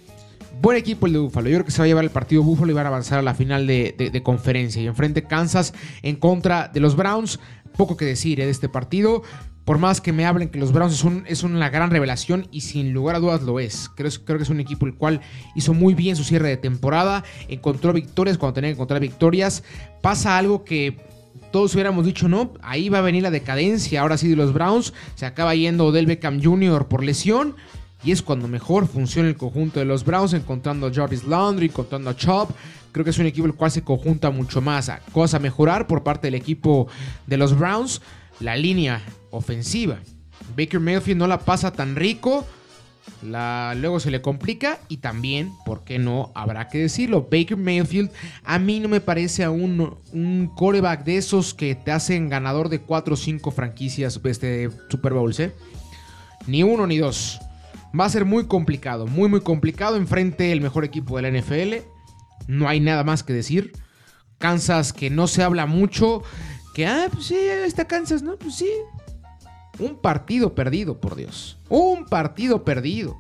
Buen 0.62 0.78
equipo 0.78 1.06
el 1.06 1.14
de 1.14 1.20
Búfalo. 1.20 1.50
Yo 1.50 1.56
creo 1.58 1.66
que 1.66 1.72
se 1.72 1.80
va 1.80 1.86
a 1.86 1.88
llevar 1.88 2.04
el 2.04 2.10
partido 2.10 2.44
Búfalo 2.44 2.72
y 2.72 2.76
van 2.76 2.86
a 2.86 2.90
avanzar 2.90 3.20
a 3.20 3.22
la 3.22 3.34
final 3.34 3.68
de, 3.68 4.22
conferencia. 4.24 4.82
Y 4.82 4.88
enfrente 4.88 5.24
Kansas 5.24 5.74
en 6.02 6.16
contra 6.16 6.68
de 6.68 6.80
los 6.80 6.96
Browns. 6.96 7.40
Poco 7.76 7.96
que 7.96 8.06
decir 8.06 8.40
¿eh? 8.40 8.46
de 8.46 8.52
este 8.52 8.70
partido. 8.70 9.24
Por 9.66 9.78
más 9.78 10.00
que 10.00 10.14
me 10.14 10.26
hablen 10.26 10.50
que 10.50 10.60
los 10.60 10.72
Browns 10.72 10.94
es, 10.94 11.04
un, 11.04 11.26
es 11.28 11.44
una 11.44 11.70
gran 11.70 11.92
revelación 11.92 12.48
y 12.52 12.62
sin 12.62 12.94
lugar 12.94 13.18
a 13.18 13.20
dudas 13.20 13.44
lo 13.44 13.60
es. 13.60 13.90
Creo, 13.96 14.10
creo 14.24 14.38
que 14.38 14.44
es 14.44 14.50
un 14.50 14.62
equipo 14.62 14.86
el 14.86 14.96
cual 14.96 15.22
hizo 15.56 15.74
muy 15.74 15.94
bien 15.94 16.16
su 16.16 16.24
cierre 16.24 16.48
de 16.48 16.58
temporada. 16.58 17.24
Encontró 17.50 17.92
victorias 17.94 18.38
cuando 18.38 18.54
tenía 18.54 18.70
que 18.70 18.76
encontrar 18.76 19.02
victorias. 19.02 19.64
Pasa 20.02 20.38
algo 20.38 20.64
que 20.64 20.98
todos 21.52 21.74
hubiéramos 21.74 22.06
dicho, 22.06 22.28
no, 22.28 22.54
ahí 22.62 22.90
va 22.90 23.00
a 23.00 23.02
venir 23.02 23.24
la 23.24 23.32
decadencia, 23.32 24.02
ahora 24.02 24.18
sí 24.18 24.28
de 24.28 24.36
los 24.36 24.54
Browns, 24.54 24.94
se 25.16 25.26
acaba 25.26 25.56
yendo 25.56 25.92
Del 25.92 26.06
Beckham 26.06 26.42
Jr. 26.44 26.88
por 26.88 27.04
lesión, 27.04 27.56
y 28.08 28.12
es 28.14 28.22
cuando 28.22 28.48
mejor 28.48 28.88
funciona 28.88 29.28
el 29.28 29.36
conjunto 29.36 29.82
de 29.82 29.86
los 29.86 30.06
Browns, 30.06 30.32
encontrando 30.32 30.88
a 30.88 30.94
Jarvis 30.94 31.26
Landry, 31.26 31.66
encontrando 31.66 32.10
a 32.10 32.16
Chop. 32.16 32.52
Creo 32.94 33.04
que 33.04 33.10
es 33.10 33.20
un 33.20 33.26
equipo 33.26 33.48
el 33.48 33.54
cual 33.54 33.70
se 33.70 33.84
conjunta 33.84 34.32
mucho 34.32 34.62
más. 34.62 34.90
Cosa 35.12 35.40
mejorar 35.40 35.88
por 35.88 36.04
parte 36.04 36.28
del 36.28 36.36
equipo 36.36 36.88
de 37.26 37.36
los 37.36 37.60
Browns, 37.60 38.02
la 38.40 38.56
línea 38.56 39.02
ofensiva. 39.30 39.98
Baker 40.56 40.80
Mayfield 40.80 41.20
no 41.20 41.28
la 41.28 41.40
pasa 41.40 41.74
tan 41.74 41.98
rico. 41.98 42.46
Luego 43.22 44.00
se 44.00 44.10
le 44.10 44.22
complica 44.22 44.80
y 44.88 44.98
también, 44.98 45.52
¿por 45.66 45.84
qué 45.84 46.00
no? 46.00 46.32
Habrá 46.34 46.70
que 46.70 46.78
decirlo. 46.78 47.28
Baker 47.30 47.58
Mayfield 47.58 48.10
a 48.46 48.58
mí 48.58 48.80
no 48.80 48.88
me 48.88 49.02
parece 49.02 49.44
aún 49.44 49.98
un 50.14 50.50
coreback 50.56 51.04
de 51.04 51.18
esos 51.18 51.54
que 51.54 51.76
te 51.76 51.92
hacen 51.92 52.30
ganador 52.30 52.70
de 52.70 52.80
4 52.80 53.16
o 53.16 53.18
5 53.18 53.52
franquicias 53.52 54.18
este 54.24 54.70
Super 54.90 55.12
Bowls, 55.12 55.42
¿eh? 55.42 55.54
Ni 56.46 56.64
uno 56.64 56.88
ni 56.88 57.00
dos. 57.00 57.42
Va 57.98 58.06
a 58.06 58.10
ser 58.10 58.26
muy 58.26 58.48
complicado, 58.48 59.08
muy 59.08 59.30
muy 59.30 59.42
complicado. 59.42 59.96
Enfrente 59.96 60.52
el 60.52 60.62
mejor 60.62 60.86
equipo 60.86 61.18
de 61.18 61.24
la 61.24 61.40
NFL. 61.40 61.88
No 62.48 62.68
hay 62.68 62.80
nada 62.80 63.04
más 63.04 63.24
que 63.24 63.34
decir. 63.34 63.74
Kansas 64.38 64.94
que 64.94 65.10
no 65.10 65.28
se 65.28 65.44
habla 65.44 65.66
mucho. 65.66 66.24
Que, 66.74 66.86
ah, 66.86 67.08
pues 67.12 67.28
sí, 67.28 67.36
está 67.36 67.86
Kansas, 67.86 68.22
¿no? 68.22 68.38
Pues 68.38 68.56
sí. 68.56 68.70
Un 69.80 70.00
partido 70.00 70.56
perdido, 70.56 71.00
por 71.00 71.16
Dios. 71.16 71.58
Un 71.70 72.06
partido 72.06 72.64
perdido. 72.64 73.18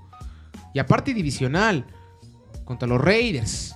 Y 0.73 0.79
aparte 0.79 1.13
divisional. 1.13 1.85
Contra 2.65 2.87
los 2.87 3.01
Raiders. 3.01 3.75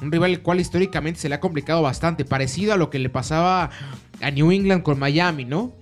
Un 0.00 0.12
rival 0.12 0.30
el 0.30 0.42
cual 0.42 0.60
históricamente 0.60 1.20
se 1.20 1.28
le 1.28 1.34
ha 1.34 1.40
complicado 1.40 1.82
bastante. 1.82 2.24
Parecido 2.24 2.72
a 2.72 2.76
lo 2.76 2.90
que 2.90 2.98
le 2.98 3.10
pasaba 3.10 3.70
a 4.20 4.30
New 4.30 4.50
England 4.50 4.82
con 4.82 4.98
Miami, 4.98 5.44
¿no? 5.44 5.74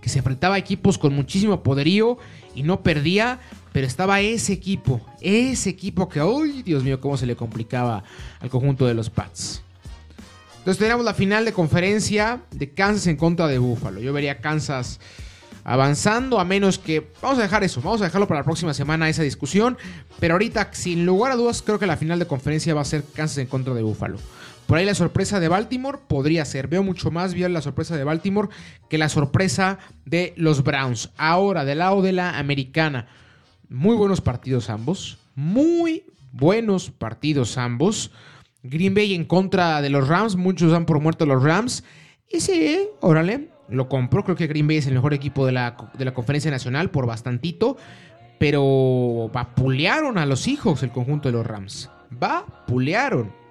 Que 0.00 0.08
se 0.08 0.18
enfrentaba 0.18 0.56
a 0.56 0.58
equipos 0.58 0.98
con 0.98 1.14
muchísimo 1.14 1.62
poderío 1.62 2.18
y 2.54 2.62
no 2.62 2.82
perdía. 2.82 3.40
Pero 3.72 3.86
estaba 3.86 4.20
ese 4.20 4.52
equipo. 4.52 5.00
Ese 5.20 5.70
equipo 5.70 6.08
que, 6.08 6.20
¡ay, 6.20 6.62
Dios 6.62 6.82
mío! 6.84 7.00
Cómo 7.00 7.16
se 7.16 7.26
le 7.26 7.36
complicaba 7.36 8.02
al 8.40 8.50
conjunto 8.50 8.86
de 8.86 8.94
los 8.94 9.10
Pats. 9.10 9.62
Entonces 10.58 10.78
tenemos 10.78 11.04
la 11.04 11.14
final 11.14 11.44
de 11.44 11.52
conferencia 11.52 12.42
de 12.50 12.70
Kansas 12.70 13.06
en 13.06 13.16
contra 13.16 13.46
de 13.46 13.58
Buffalo. 13.58 14.00
Yo 14.00 14.12
vería 14.12 14.40
Kansas 14.40 15.00
avanzando, 15.64 16.40
a 16.40 16.44
menos 16.44 16.78
que. 16.78 17.10
Vamos 17.22 17.38
a 17.38 17.42
dejar 17.42 17.64
eso, 17.64 17.80
vamos 17.80 18.00
a 18.00 18.04
dejarlo 18.04 18.26
para 18.26 18.40
la 18.40 18.44
próxima 18.44 18.74
semana 18.74 19.08
esa 19.08 19.22
discusión. 19.22 19.78
Pero 20.18 20.34
ahorita, 20.34 20.70
sin 20.72 21.06
lugar 21.06 21.32
a 21.32 21.36
dudas, 21.36 21.62
creo 21.62 21.78
que 21.78 21.86
la 21.86 21.96
final 21.96 22.18
de 22.18 22.26
conferencia 22.26 22.74
va 22.74 22.80
a 22.82 22.84
ser 22.84 23.04
Kansas 23.14 23.38
en 23.38 23.46
contra 23.46 23.72
de 23.74 23.82
Buffalo. 23.82 24.18
Por 24.68 24.76
ahí 24.76 24.84
la 24.84 24.94
sorpresa 24.94 25.40
de 25.40 25.48
Baltimore 25.48 25.98
podría 26.06 26.44
ser. 26.44 26.68
Veo 26.68 26.82
mucho 26.82 27.10
más 27.10 27.32
bien 27.32 27.54
la 27.54 27.62
sorpresa 27.62 27.96
de 27.96 28.04
Baltimore 28.04 28.50
que 28.90 28.98
la 28.98 29.08
sorpresa 29.08 29.78
de 30.04 30.34
los 30.36 30.62
Browns. 30.62 31.08
Ahora, 31.16 31.64
del 31.64 31.78
lado 31.78 32.02
de 32.02 32.12
la 32.12 32.38
americana. 32.38 33.06
Muy 33.70 33.96
buenos 33.96 34.20
partidos 34.20 34.68
ambos. 34.68 35.16
Muy 35.34 36.04
buenos 36.32 36.90
partidos 36.90 37.56
ambos. 37.56 38.10
Green 38.62 38.92
Bay 38.92 39.14
en 39.14 39.24
contra 39.24 39.80
de 39.80 39.88
los 39.88 40.06
Rams. 40.06 40.36
Muchos 40.36 40.70
dan 40.70 40.84
por 40.84 41.00
muerto 41.00 41.24
los 41.24 41.42
Rams. 41.42 41.82
Y 42.30 42.40
sí, 42.40 42.90
órale, 43.00 43.48
lo 43.70 43.88
compro. 43.88 44.22
Creo 44.22 44.36
que 44.36 44.48
Green 44.48 44.66
Bay 44.66 44.76
es 44.76 44.86
el 44.86 44.92
mejor 44.92 45.14
equipo 45.14 45.46
de 45.46 45.52
la, 45.52 45.78
de 45.96 46.04
la 46.04 46.12
conferencia 46.12 46.50
nacional 46.50 46.90
por 46.90 47.06
bastantito. 47.06 47.78
Pero 48.38 49.30
vapulearon 49.32 50.18
a 50.18 50.26
los 50.26 50.46
hijos 50.46 50.82
el 50.82 50.90
conjunto 50.90 51.30
de 51.30 51.32
los 51.32 51.46
Rams. 51.46 51.88
Vapulearon. 52.10 53.47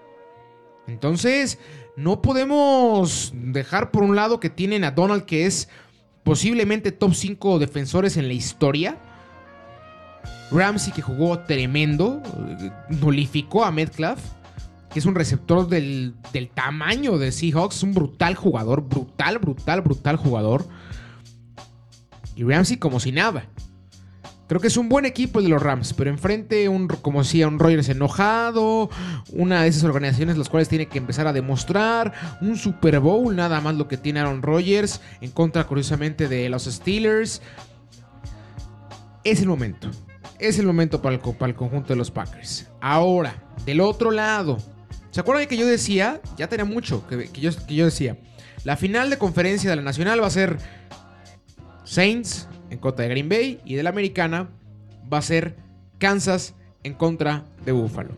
Entonces, 0.87 1.59
no 1.95 2.21
podemos 2.21 3.33
dejar 3.35 3.91
por 3.91 4.03
un 4.03 4.15
lado 4.15 4.39
que 4.39 4.49
tienen 4.49 4.83
a 4.83 4.91
Donald, 4.91 5.25
que 5.25 5.45
es 5.45 5.69
posiblemente 6.23 6.91
top 6.91 7.13
5 7.13 7.59
defensores 7.59 8.17
en 8.17 8.27
la 8.27 8.33
historia. 8.33 8.97
Ramsey, 10.51 10.93
que 10.93 11.01
jugó 11.01 11.39
tremendo, 11.39 12.21
nulificó 12.89 13.65
a 13.65 13.71
Metcalf 13.71 14.21
que 14.91 14.99
es 14.99 15.05
un 15.05 15.15
receptor 15.15 15.67
del, 15.67 16.15
del 16.31 16.49
tamaño 16.49 17.17
de 17.17 17.31
Seahawks, 17.31 17.83
un 17.83 17.93
brutal 17.93 18.35
jugador, 18.35 18.81
brutal, 18.81 19.37
brutal, 19.39 19.81
brutal 19.81 20.15
jugador. 20.15 20.65
Y 22.35 22.43
Ramsey 22.43 22.77
como 22.77 22.99
si 22.99 23.11
nada. 23.11 23.49
Creo 24.47 24.61
que 24.61 24.67
es 24.67 24.77
un 24.77 24.87
buen 24.87 25.05
equipo 25.05 25.39
el 25.39 25.45
de 25.45 25.51
los 25.51 25.61
Rams, 25.61 25.93
pero 25.93 26.09
enfrente, 26.09 26.69
un, 26.69 26.87
como 26.87 27.21
decía, 27.21 27.47
un 27.49 27.59
Rogers 27.59 27.89
enojado, 27.89 28.89
una 29.33 29.63
de 29.63 29.67
esas 29.67 29.83
organizaciones 29.83 30.37
las 30.37 30.47
cuales 30.47 30.69
tiene 30.69 30.87
que 30.87 30.97
empezar 30.97 31.27
a 31.27 31.33
demostrar, 31.33 32.13
un 32.39 32.55
Super 32.55 33.01
Bowl, 33.01 33.35
nada 33.35 33.59
más 33.59 33.75
lo 33.75 33.89
que 33.89 33.97
tiene 33.97 34.21
Aaron 34.21 34.41
Rodgers, 34.41 35.01
en 35.19 35.31
contra, 35.31 35.65
curiosamente, 35.65 36.29
de 36.29 36.47
los 36.47 36.63
Steelers. 36.63 37.41
Es 39.25 39.41
el 39.41 39.47
momento. 39.47 39.91
Es 40.39 40.59
el 40.59 40.65
momento 40.65 41.01
para 41.01 41.15
el, 41.15 41.55
conjunto 41.55 41.89
de 41.89 41.97
los 41.97 42.11
Packers. 42.11 42.67
Ahora, 42.79 43.43
del 43.65 43.81
otro 43.81 44.11
lado, 44.11 44.57
¿Se 45.09 45.21
acuerdan 45.21 45.47
que 45.47 45.57
yo 45.57 45.65
decía? 45.65 46.21
Ya 46.37 46.47
tenía 46.47 46.65
mucho 46.65 47.07
que 47.07 47.41
yo 47.41 47.85
decía. 47.85 48.17
La 48.63 48.77
final 48.77 49.09
de 49.09 49.17
conferencia 49.17 49.69
de 49.69 49.75
la 49.75 49.81
Nacional 49.81 50.21
va 50.21 50.27
a 50.27 50.29
ser 50.29 50.57
Saints 51.85 52.47
en 52.69 52.77
contra 52.79 53.03
de 53.03 53.09
Green 53.09 53.29
Bay 53.29 53.59
y 53.65 53.75
de 53.75 53.83
la 53.83 53.89
Americana 53.89 54.49
va 55.11 55.19
a 55.19 55.21
ser 55.21 55.55
Kansas 55.99 56.53
en 56.83 56.93
contra 56.93 57.45
de 57.65 57.71
Buffalo. 57.71 58.11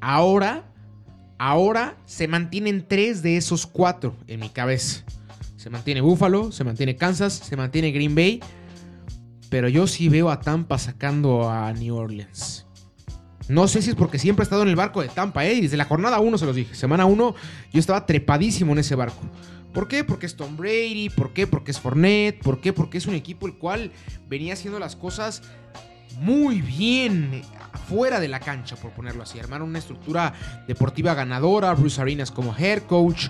Ahora, 0.00 0.64
ahora 1.38 1.96
se 2.04 2.28
mantienen 2.28 2.86
tres 2.86 3.22
de 3.22 3.36
esos 3.36 3.66
cuatro 3.66 4.14
en 4.26 4.40
mi 4.40 4.48
cabeza. 4.48 5.04
Se 5.56 5.70
mantiene 5.70 6.02
Buffalo, 6.02 6.52
se 6.52 6.62
mantiene 6.62 6.96
Kansas, 6.96 7.32
se 7.32 7.56
mantiene 7.56 7.90
Green 7.90 8.14
Bay. 8.14 8.40
Pero 9.48 9.68
yo 9.68 9.86
sí 9.86 10.08
veo 10.08 10.30
a 10.30 10.40
Tampa 10.40 10.78
sacando 10.78 11.48
a 11.48 11.72
New 11.72 11.96
Orleans. 11.96 12.66
No 13.48 13.68
sé 13.68 13.82
si 13.82 13.90
es 13.90 13.96
porque 13.96 14.18
siempre 14.18 14.42
he 14.42 14.44
estado 14.44 14.62
en 14.62 14.68
el 14.68 14.76
barco 14.76 15.02
de 15.02 15.08
Tampa, 15.08 15.44
¿eh? 15.44 15.60
Desde 15.60 15.76
la 15.76 15.84
jornada 15.84 16.18
1 16.18 16.38
se 16.38 16.46
los 16.46 16.56
dije. 16.56 16.74
Semana 16.74 17.04
1 17.04 17.34
yo 17.72 17.80
estaba 17.80 18.06
trepadísimo 18.06 18.72
en 18.72 18.78
ese 18.78 18.94
barco. 18.94 19.20
¿Por 19.74 19.88
qué? 19.88 20.04
Porque 20.04 20.26
es 20.26 20.36
Tom 20.36 20.56
Brady. 20.56 21.10
¿Por 21.10 21.32
qué? 21.32 21.46
Porque 21.46 21.72
es 21.72 21.80
Fournette. 21.80 22.42
¿Por 22.42 22.60
qué? 22.60 22.72
Porque 22.72 22.98
es 22.98 23.06
un 23.06 23.14
equipo 23.14 23.46
el 23.46 23.54
cual 23.54 23.92
venía 24.28 24.54
haciendo 24.54 24.78
las 24.78 24.96
cosas 24.96 25.42
muy 26.20 26.62
bien 26.62 27.42
fuera 27.88 28.20
de 28.20 28.28
la 28.28 28.40
cancha, 28.40 28.76
por 28.76 28.92
ponerlo 28.92 29.24
así. 29.24 29.38
Armaron 29.38 29.68
una 29.68 29.80
estructura 29.80 30.32
deportiva 30.66 31.12
ganadora. 31.14 31.74
Bruce 31.74 32.00
Arenas 32.00 32.30
como 32.30 32.56
head 32.56 32.84
coach. 32.84 33.28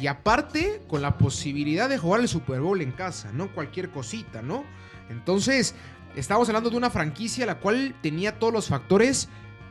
Y 0.00 0.06
aparte, 0.06 0.82
con 0.88 1.02
la 1.02 1.18
posibilidad 1.18 1.88
de 1.88 1.98
jugar 1.98 2.22
el 2.22 2.28
Super 2.28 2.60
Bowl 2.60 2.80
en 2.80 2.90
casa, 2.90 3.30
no 3.32 3.52
cualquier 3.52 3.90
cosita, 3.90 4.40
¿no? 4.40 4.64
Entonces, 5.10 5.74
Estamos 6.16 6.48
hablando 6.48 6.70
de 6.70 6.76
una 6.76 6.90
franquicia 6.90 7.46
la 7.46 7.60
cual 7.60 7.94
tenía 8.02 8.38
todos 8.38 8.52
los 8.52 8.68
factores 8.68 9.28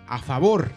a 0.08 0.20
favor. 0.20 0.72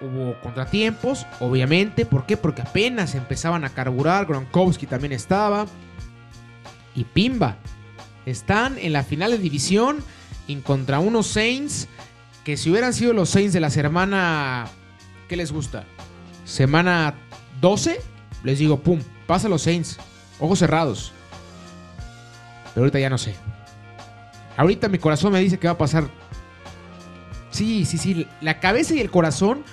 Hubo 0.00 0.38
contratiempos, 0.40 1.26
obviamente. 1.40 2.06
¿Por 2.06 2.24
qué? 2.24 2.36
Porque 2.36 2.62
apenas 2.62 3.14
empezaban 3.14 3.64
a 3.64 3.70
carburar. 3.70 4.26
Gronkowski 4.26 4.86
también 4.86 5.12
estaba. 5.12 5.66
Y 6.94 7.04
Pimba. 7.04 7.56
Están 8.24 8.78
en 8.78 8.92
la 8.92 9.02
final 9.02 9.32
de 9.32 9.38
división 9.38 9.98
y 10.46 10.56
contra 10.56 10.98
unos 10.98 11.26
Saints 11.26 11.88
que 12.44 12.56
si 12.56 12.70
hubieran 12.70 12.94
sido 12.94 13.12
los 13.12 13.30
Saints 13.30 13.52
de 13.52 13.60
la 13.60 13.70
semana... 13.70 14.66
¿Qué 15.28 15.36
les 15.36 15.52
gusta? 15.52 15.84
Semana 16.44 17.14
12. 17.60 18.00
Les 18.44 18.58
digo, 18.58 18.80
pum, 18.80 19.00
pasa 19.26 19.48
los 19.48 19.62
Saints. 19.62 19.98
Ojos 20.38 20.60
cerrados. 20.60 21.12
Pero 22.72 22.84
ahorita 22.84 23.00
ya 23.00 23.10
no 23.10 23.18
sé. 23.18 23.34
Ahorita 24.56 24.88
mi 24.88 24.98
corazón 24.98 25.32
me 25.32 25.40
dice 25.40 25.58
que 25.58 25.66
va 25.66 25.74
a 25.74 25.78
pasar. 25.78 26.08
Sí, 27.50 27.84
sí, 27.84 27.98
sí. 27.98 28.26
La 28.40 28.60
cabeza 28.60 28.94
y 28.94 29.00
el 29.00 29.10
corazón 29.10 29.64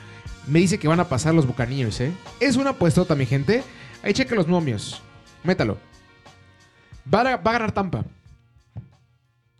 me 0.47 0.59
dice 0.59 0.77
que 0.77 0.87
van 0.87 0.99
a 0.99 1.09
pasar 1.09 1.33
los 1.33 1.47
Buccaneers, 1.47 2.01
¿eh? 2.01 2.11
Es 2.39 2.55
una 2.55 2.71
apuestota, 2.71 3.15
mi 3.15 3.25
gente. 3.25 3.63
Ahí 4.03 4.13
cheque 4.13 4.35
los 4.35 4.47
momios. 4.47 5.01
Métalo. 5.43 5.77
Va 7.11 7.21
a, 7.21 7.37
ganar 7.37 7.71
Tampa. 7.71 8.05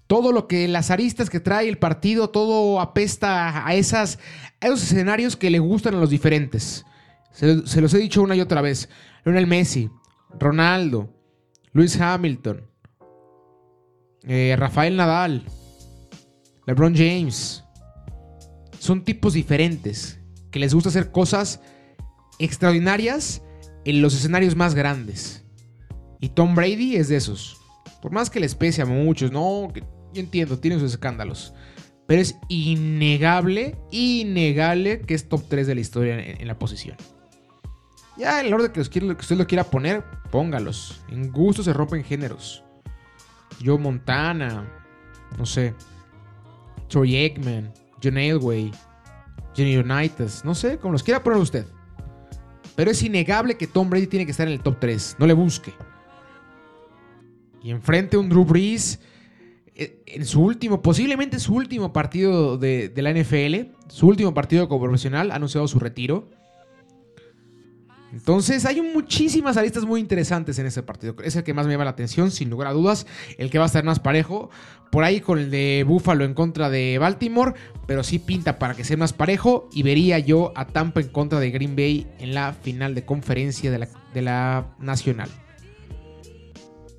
Todo 0.08 0.32
lo 0.32 0.48
que 0.48 0.68
las 0.68 0.92
aristas 0.92 1.30
que 1.30 1.40
trae 1.40 1.68
el 1.68 1.78
partido, 1.78 2.30
todo 2.30 2.80
apesta 2.80 3.66
a, 3.66 3.74
esas, 3.74 4.20
a 4.62 4.68
esos 4.68 4.84
escenarios 4.84 5.36
que 5.36 5.50
le 5.50 5.60
gustan 5.60 5.96
a 5.96 6.00
los 6.00 6.12
diferentes. 6.12 6.86
Se, 7.32 7.66
se 7.66 7.82
los 7.82 7.94
he 7.94 7.98
dicho 7.98 8.22
una 8.22 8.36
y 8.36 8.42
otra 8.42 8.62
vez. 8.62 8.90
Lionel 9.24 9.48
Messi, 9.48 9.90
Ronaldo, 10.40 11.10
Luis 11.74 12.00
Hamilton, 12.00 12.64
eh, 14.24 14.56
Rafael 14.58 14.96
Nadal, 14.96 15.44
LeBron 16.68 16.96
James. 16.96 17.64
Son 18.80 19.04
tipos 19.04 19.34
diferentes 19.34 20.20
que 20.56 20.60
les 20.60 20.74
gusta 20.74 20.88
hacer 20.88 21.12
cosas 21.12 21.60
extraordinarias 22.40 23.42
en 23.84 24.02
los 24.02 24.16
escenarios 24.16 24.56
más 24.56 24.74
grandes. 24.74 25.44
Y 26.22 26.30
Tom 26.30 26.56
Brady 26.56 26.96
es 26.96 27.10
de 27.10 27.18
esos. 27.18 27.58
Por 28.02 28.14
más 28.14 28.30
que 28.30 28.40
les 28.40 28.56
pese 28.56 28.82
a 28.82 28.86
muchos, 28.86 29.34
no, 29.34 29.68
yo 29.74 29.84
entiendo, 30.22 30.58
tienen 30.58 30.80
sus 30.80 30.94
escándalos. 30.94 31.54
Pero 32.08 32.22
es 32.22 32.38
innegable, 32.48 33.78
innegable 33.92 35.02
que 35.02 35.16
es 35.16 35.28
top 35.28 35.44
3 35.50 35.68
de 35.68 35.76
la 35.76 35.82
historia 35.82 36.20
en, 36.22 36.48
la 36.48 36.58
posición. 36.58 36.96
Ya 38.18 38.40
en 38.40 38.46
el 38.46 38.54
orden 38.54 38.72
que, 38.72 38.82
que 38.82 39.12
usted 39.12 39.36
lo 39.36 39.48
quiera 39.48 39.66
poner, 39.66 40.06
póngalos. 40.32 41.02
En 41.10 41.34
gusto 41.34 41.64
se 41.64 41.74
rompen 41.74 42.02
géneros. 42.06 42.64
Joe 43.62 43.78
Montana, 43.78 44.72
no 45.38 45.46
sé, 45.46 45.74
Troy 46.88 47.18
Aikman, 47.18 47.74
John 48.02 48.18
Elway, 48.18 48.72
Unitas, 49.58 50.44
no 50.44 50.54
sé, 50.56 50.78
como 50.78 50.94
los 50.94 51.04
quiera 51.04 51.24
poner 51.24 51.40
usted. 51.40 51.66
Pero 52.76 52.92
es 52.92 53.02
innegable 53.04 53.56
que 53.56 53.68
Tom 53.68 53.90
Brady 53.90 54.08
tiene 54.08 54.26
que 54.26 54.32
estar 54.32 54.48
en 54.48 54.54
el 54.54 54.62
top 54.62 54.78
3, 54.80 55.16
no 55.20 55.26
le 55.26 55.34
busque. 55.34 55.74
Y 57.64 57.72
enfrente 57.72 58.18
un 58.18 58.30
Drew 58.30 58.46
Brees 58.46 59.00
eh, 59.76 60.04
en 60.06 60.26
su 60.26 60.42
último, 60.42 60.82
posiblemente 60.82 61.40
su 61.40 61.54
último 61.56 61.92
partido 61.92 62.58
de, 62.58 62.90
de 62.90 63.02
la 63.02 63.12
NFL, 63.12 63.72
su 63.88 64.08
último 64.08 64.34
partido 64.34 64.68
como 64.68 64.84
profesional, 64.84 65.32
ha 65.32 65.36
anunciado 65.36 65.68
su 65.68 65.80
retiro. 65.80 66.30
Entonces 68.16 68.66
hay 68.66 68.82
muchísimas 68.82 69.58
aristas 69.58 69.84
muy 69.84 70.00
interesantes 70.00 70.58
en 70.58 70.66
ese 70.66 70.82
partido. 70.82 71.18
Es 71.22 71.36
el 71.36 71.44
que 71.44 71.54
más 71.54 71.66
me 71.66 71.74
llama 71.74 71.84
la 71.84 71.92
atención, 71.92 72.32
sin 72.32 72.50
lugar 72.50 72.70
a 72.70 72.72
dudas. 72.72 73.06
El 73.38 73.50
que 73.50 73.58
va 73.58 73.66
a 73.66 73.68
estar 73.68 73.84
más 73.84 74.00
parejo. 74.00 74.50
Por 74.90 75.04
ahí 75.04 75.20
con 75.20 75.38
el 75.38 75.52
de 75.52 75.84
Buffalo 75.86 76.24
en 76.24 76.34
contra 76.34 76.70
de 76.70 76.98
Baltimore. 76.98 77.56
Pero 77.86 78.04
sí 78.04 78.20
pinta 78.20 78.58
para 78.58 78.74
que 78.74 78.86
sea 78.86 78.96
más 78.96 79.12
parejo. 79.12 79.68
Y 79.74 79.84
vería 79.84 80.18
yo 80.18 80.54
a 80.56 80.66
Tampa 80.66 81.02
en 81.02 81.10
contra 81.10 81.42
de 81.42 81.52
Green 81.52 81.76
Bay 81.76 82.08
en 82.18 82.34
la 82.34 82.54
final 82.54 82.96
de 82.96 83.04
conferencia 83.04 83.70
de 83.70 83.80
la, 83.80 83.90
de 84.14 84.22
la 84.22 84.74
Nacional. 84.80 85.28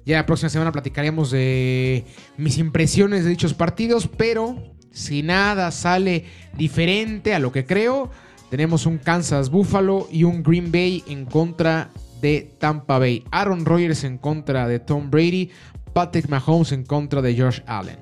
Ya 0.05 0.19
la 0.19 0.27
próxima 0.27 0.51
semana 0.51 0.71
platicaremos 0.71 1.31
de 1.31 2.05
mis 2.37 2.59
impresiones 2.59 3.25
de 3.25 3.31
dichos 3.31 3.55
partidos. 3.55 4.07
Pero 4.07 4.77
si 4.91 5.23
nada 5.23 5.71
sale 5.71 6.27
diferente 6.59 7.33
a 7.33 7.39
lo 7.39 7.53
que 7.53 7.65
creo 7.65 8.11
tenemos 8.51 8.87
un 8.87 8.99
Kansas 8.99 9.51
Buffalo 9.51 10.07
y 10.11 10.25
un 10.25 10.43
Green 10.43 10.71
Bay 10.71 11.03
en 11.09 11.25
contra 11.25 11.91
de 12.21 12.55
Tampa 12.59 12.99
Bay. 12.99 13.25
Aaron 13.31 13.65
Rodgers 13.65 14.05
en 14.05 14.19
contra 14.19 14.69
de 14.69 14.79
Tom 14.79 15.11
Brady. 15.11 15.51
Patrick 15.93 16.29
Mahomes 16.29 16.73
en 16.73 16.85
contra 16.85 17.23
de 17.23 17.41
Josh 17.41 17.61
Allen. 17.67 17.99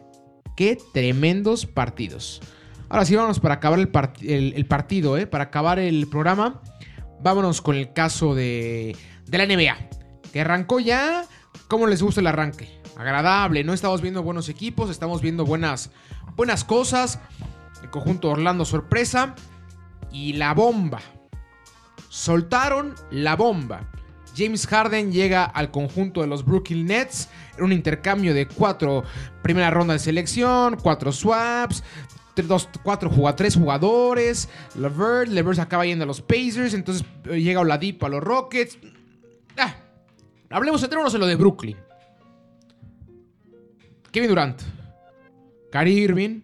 Qué 0.57 0.79
tremendos 0.93 1.65
partidos. 1.65 2.43
Ahora 2.89 3.05
sí, 3.05 3.15
vámonos 3.15 3.41
para 3.41 3.55
acabar 3.55 3.79
el, 3.79 3.89
partido, 3.89 5.17
¿eh? 5.17 5.27
para 5.27 5.45
acabar 5.45 5.79
el 5.79 6.07
programa. 6.09 6.61
Vámonos 7.23 7.63
con 7.63 7.77
el 7.77 7.93
caso 7.93 8.35
de, 8.35 8.97
de 9.27 9.39
la 9.39 9.47
NBA. 9.47 9.77
Que 10.33 10.41
arrancó 10.43 10.79
ya. 10.79 11.25
¿Cómo 11.69 11.87
les 11.87 12.03
gusta 12.03 12.21
el 12.21 12.27
arranque? 12.27 12.69
Agradable, 12.97 13.65
¿no? 13.65 13.73
Estamos 13.73 14.03
viendo 14.03 14.23
buenos 14.23 14.49
equipos, 14.49 14.91
estamos 14.91 15.23
viendo 15.23 15.45
buenas, 15.45 15.91
buenas 16.37 16.65
cosas. 16.65 17.19
El 17.83 17.91
conjunto 17.91 18.31
Orlando 18.31 18.65
sorpresa 18.65 19.35
y 20.14 20.33
la 20.35 20.55
bomba. 20.55 21.00
Soltaron 22.09 22.94
la 23.11 23.35
bomba. 23.35 23.90
James 24.37 24.66
Harden 24.66 25.12
llega 25.12 25.44
al 25.44 25.70
conjunto 25.70 26.20
de 26.20 26.29
los 26.29 26.44
Brooklyn 26.44 26.87
Nets 26.87 27.29
en 27.59 27.64
un 27.64 27.72
intercambio 27.72 28.33
de 28.33 28.46
cuatro 28.46 29.05
primera 29.42 29.70
ronda 29.70 29.92
de 29.92 29.98
selección, 29.98 30.77
cuatro 30.81 31.12
swaps, 31.12 31.83
dos, 32.37 32.68
cuatro 32.83 33.11
tres 33.37 33.57
jugadores. 33.57 34.48
Levert, 34.77 35.31
Levert 35.31 35.59
acaba 35.59 35.85
yendo 35.85 36.05
a 36.05 36.07
los 36.07 36.22
Pacers, 36.22 36.74
entonces 36.74 37.05
eh, 37.24 37.40
llega 37.40 37.61
Oladipo 37.61 38.07
a 38.07 38.09
los 38.09 38.22
Rockets. 38.22 38.79
Ah, 39.57 39.74
hablemos, 40.50 40.81
centrémonos 40.81 41.14
en 41.14 41.20
lo 41.20 41.27
de 41.27 41.37
Brooklyn. 41.37 41.77
Kevin 44.11 44.29
Durant, 44.29 44.62
Kyrie 45.72 46.05
Irving, 46.05 46.40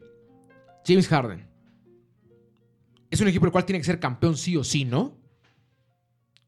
James 0.85 1.09
Harden 1.09 1.50
es 3.11 3.21
un 3.21 3.29
equipo 3.29 3.47
el 3.47 3.53
cual 3.53 3.65
tiene 3.65 3.81
que 3.81 3.85
ser 3.85 3.99
campeón 3.99 4.37
sí 4.37 4.57
o 4.57 4.65
sí, 4.65 4.85
¿no? 4.85 5.19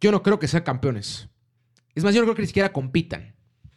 Yo 0.01 0.13
no 0.13 0.23
creo 0.23 0.39
que 0.39 0.49
sean 0.49 0.63
campeones. 0.63 1.29
Es 1.95 2.05
más, 2.05 2.15
yo 2.15 2.21
no 2.21 2.27
creo 2.27 2.37
que 2.37 2.43
ni 2.43 2.49
siquiera 2.49 2.73
compitan. 2.73 3.35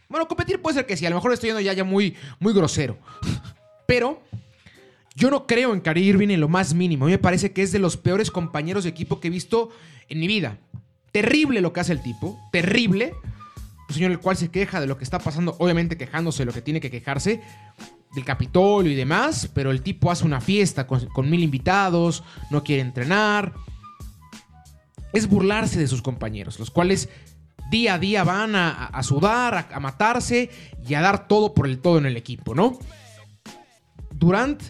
Bueno, 0.08 0.28
competir 0.28 0.62
puede 0.62 0.76
ser 0.76 0.86
que 0.86 0.96
sí. 0.96 1.06
A 1.06 1.10
lo 1.10 1.16
mejor 1.16 1.34
estoy 1.34 1.50
yendo 1.50 1.62
ya, 1.62 1.84
muy, 1.84 2.16
muy 2.40 2.54
grosero. 2.54 2.98
Pero 3.88 4.22
yo 5.16 5.30
no 5.30 5.48
creo 5.48 5.74
en 5.74 5.82
Kyrie 5.82 6.06
Irving 6.06 6.30
en 6.30 6.40
lo 6.40 6.48
más 6.48 6.74
mínimo. 6.74 7.06
A 7.06 7.08
mí 7.08 7.12
me 7.12 7.20
parece 7.20 7.52
que 7.52 7.64
es 7.64 7.72
de 7.72 7.80
los 7.80 7.98
peores 7.98 8.32
compañeros 8.32 8.84
de 8.84 8.92
equipo 8.92 9.20
que 9.20 9.28
he 9.28 9.32
visto 9.32 9.70
en 10.08 10.20
mi 10.20 10.28
vida. 10.28 10.60
Terrible 11.12 11.62
lo 11.62 11.74
que 11.74 11.80
hace 11.80 11.92
el 11.92 12.02
tipo. 12.02 12.40
Terrible. 12.52 13.14
Un 13.88 13.96
señor 13.96 14.12
el 14.12 14.20
cual 14.20 14.38
se 14.38 14.50
queja 14.50 14.80
de 14.80 14.88
lo 14.88 14.98
que 14.98 15.04
está 15.04 15.20
pasando. 15.20 15.56
Obviamente 15.60 15.98
quejándose 15.98 16.40
de 16.40 16.46
lo 16.46 16.54
que 16.54 16.62
tiene 16.62 16.80
que 16.80 16.92
quejarse 16.92 17.42
del 18.16 18.26
Capitolio 18.26 18.92
y 18.92 18.96
demás, 18.96 19.50
pero 19.54 19.72
el 19.72 19.82
tipo 19.82 20.10
hace 20.10 20.26
una 20.26 20.42
fiesta 20.42 20.88
con, 20.88 21.30
mil 21.30 21.44
invitados, 21.44 22.24
no 22.50 22.64
quiere 22.64 22.82
entrenar. 22.82 23.54
Es 25.14 25.28
burlarse 25.28 25.78
de 25.78 25.88
sus 25.88 26.02
compañeros, 26.02 26.58
los 26.58 26.72
cuales 26.72 27.10
día 27.70 27.96
a 27.96 28.00
día 28.00 28.24
van 28.24 28.56
a, 28.56 29.04
sudar, 29.04 29.68
a, 29.72 29.80
matarse 29.80 30.50
y 30.88 30.94
a 30.94 31.02
dar 31.02 31.28
todo 31.28 31.54
por 31.54 31.68
el 31.68 31.80
todo 31.80 31.98
en 31.98 32.06
el 32.06 32.18
equipo, 32.18 32.56
¿no? 32.56 32.80
Durant, 34.14 34.62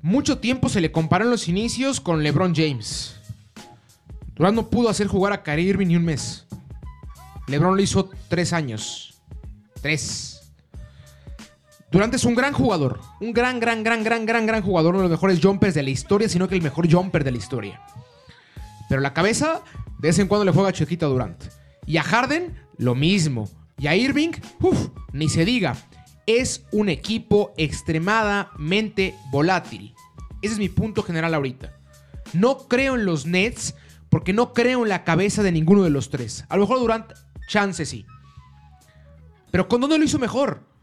mucho 0.00 0.38
tiempo 0.38 0.68
se 0.68 0.80
le 0.80 0.90
comparó 0.92 1.24
en 1.24 1.30
los 1.30 1.48
inicios 1.48 2.00
con 2.00 2.22
LeBron 2.22 2.54
James. 2.54 3.16
Durant 4.34 4.56
no 4.56 4.68
pudo 4.70 4.88
hacer 4.88 5.06
jugar 5.06 5.32
a 5.32 5.42
Kyrie 5.42 5.68
Irving 5.68 5.88
ni 5.88 5.96
un 5.96 6.04
mes. 6.04 6.46
LeBron 7.46 7.76
lo 7.76 7.82
hizo 7.82 8.10
tres 8.28 8.52
años. 8.52 9.14
Tres. 9.82 10.33
Durant 11.94 12.12
es 12.12 12.24
un 12.24 12.34
gran 12.34 12.52
jugador. 12.52 12.98
Un 13.20 13.32
gran, 13.32 13.60
gran, 13.60 13.84
gran, 13.84 14.02
gran, 14.02 14.26
gran, 14.26 14.46
gran 14.46 14.62
jugador. 14.62 14.94
Uno 14.96 15.04
de 15.04 15.08
los 15.10 15.16
mejores 15.16 15.38
jumpers 15.40 15.74
de 15.74 15.84
la 15.84 15.90
historia, 15.90 16.28
sino 16.28 16.48
que 16.48 16.56
el 16.56 16.60
mejor 16.60 16.92
jumper 16.92 17.22
de 17.22 17.30
la 17.30 17.38
historia. 17.38 17.80
Pero 18.88 19.00
la 19.00 19.14
cabeza, 19.14 19.62
de 20.00 20.08
vez 20.08 20.18
en 20.18 20.26
cuando 20.26 20.44
le 20.44 20.50
juega 20.50 20.72
chiquito 20.72 21.06
a 21.06 21.08
Durant. 21.08 21.44
Y 21.86 21.98
a 21.98 22.02
Harden, 22.02 22.52
lo 22.78 22.96
mismo. 22.96 23.48
Y 23.78 23.86
a 23.86 23.94
Irving, 23.94 24.32
uff, 24.60 24.88
ni 25.12 25.28
se 25.28 25.44
diga. 25.44 25.76
Es 26.26 26.64
un 26.72 26.88
equipo 26.88 27.54
extremadamente 27.56 29.14
volátil. 29.30 29.94
Ese 30.42 30.54
es 30.54 30.58
mi 30.58 30.70
punto 30.70 31.04
general 31.04 31.32
ahorita. 31.32 31.78
No 32.32 32.66
creo 32.66 32.96
en 32.96 33.06
los 33.06 33.24
Nets 33.24 33.76
porque 34.08 34.32
no 34.32 34.52
creo 34.52 34.82
en 34.82 34.88
la 34.88 35.04
cabeza 35.04 35.44
de 35.44 35.52
ninguno 35.52 35.84
de 35.84 35.90
los 35.90 36.10
tres. 36.10 36.44
A 36.48 36.56
lo 36.56 36.62
mejor 36.62 36.80
Durant, 36.80 37.12
chance 37.46 37.86
sí. 37.86 38.04
Pero 39.52 39.68
con 39.68 39.80
dónde 39.80 39.96
lo 39.96 40.04
hizo 40.04 40.18
mejor 40.18 40.73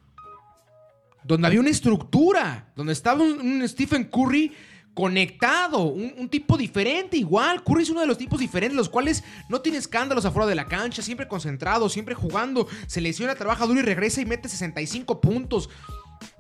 donde 1.32 1.48
había 1.48 1.62
una 1.62 1.70
estructura, 1.70 2.74
donde 2.76 2.92
estaba 2.92 3.24
un, 3.24 3.66
Stephen 3.66 4.04
Curry 4.04 4.52
conectado, 4.94 5.84
un, 5.84 6.28
tipo 6.28 6.58
diferente 6.58 7.16
igual. 7.16 7.64
Curry 7.64 7.84
es 7.84 7.90
uno 7.90 8.02
de 8.02 8.08
los 8.08 8.18
tipos 8.18 8.38
diferentes, 8.38 8.76
los 8.76 8.90
cuales 8.90 9.24
no 9.48 9.62
tiene 9.62 9.78
escándalos 9.78 10.26
afuera 10.26 10.46
de 10.46 10.56
la 10.56 10.68
cancha, 10.68 11.02
siempre 11.02 11.30
concentrado, 11.30 11.88
siempre 11.88 12.16
jugando, 12.16 12.68
se 12.86 13.00
lesiona, 13.00 13.36
trabaja 13.36 13.66
duro 13.66 13.80
y 13.80 13.84
regresa 13.84 14.20
y 14.20 14.26
mete 14.26 14.50
65 14.50 15.22
puntos. 15.22 15.70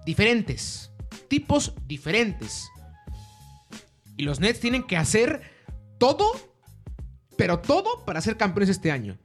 Diferentes, 0.06 0.92
tipos 1.30 1.74
diferentes. 1.88 2.68
Y 4.18 4.24
los 4.24 4.42
Nets 4.42 4.60
tienen 4.60 4.84
que 4.84 4.98
hacer 4.98 5.42
todo, 6.00 6.34
pero 7.38 7.60
todo 7.60 8.04
para 8.04 8.20
ser 8.20 8.36
campeones 8.36 8.68
este 8.68 8.92
año. 8.92 9.18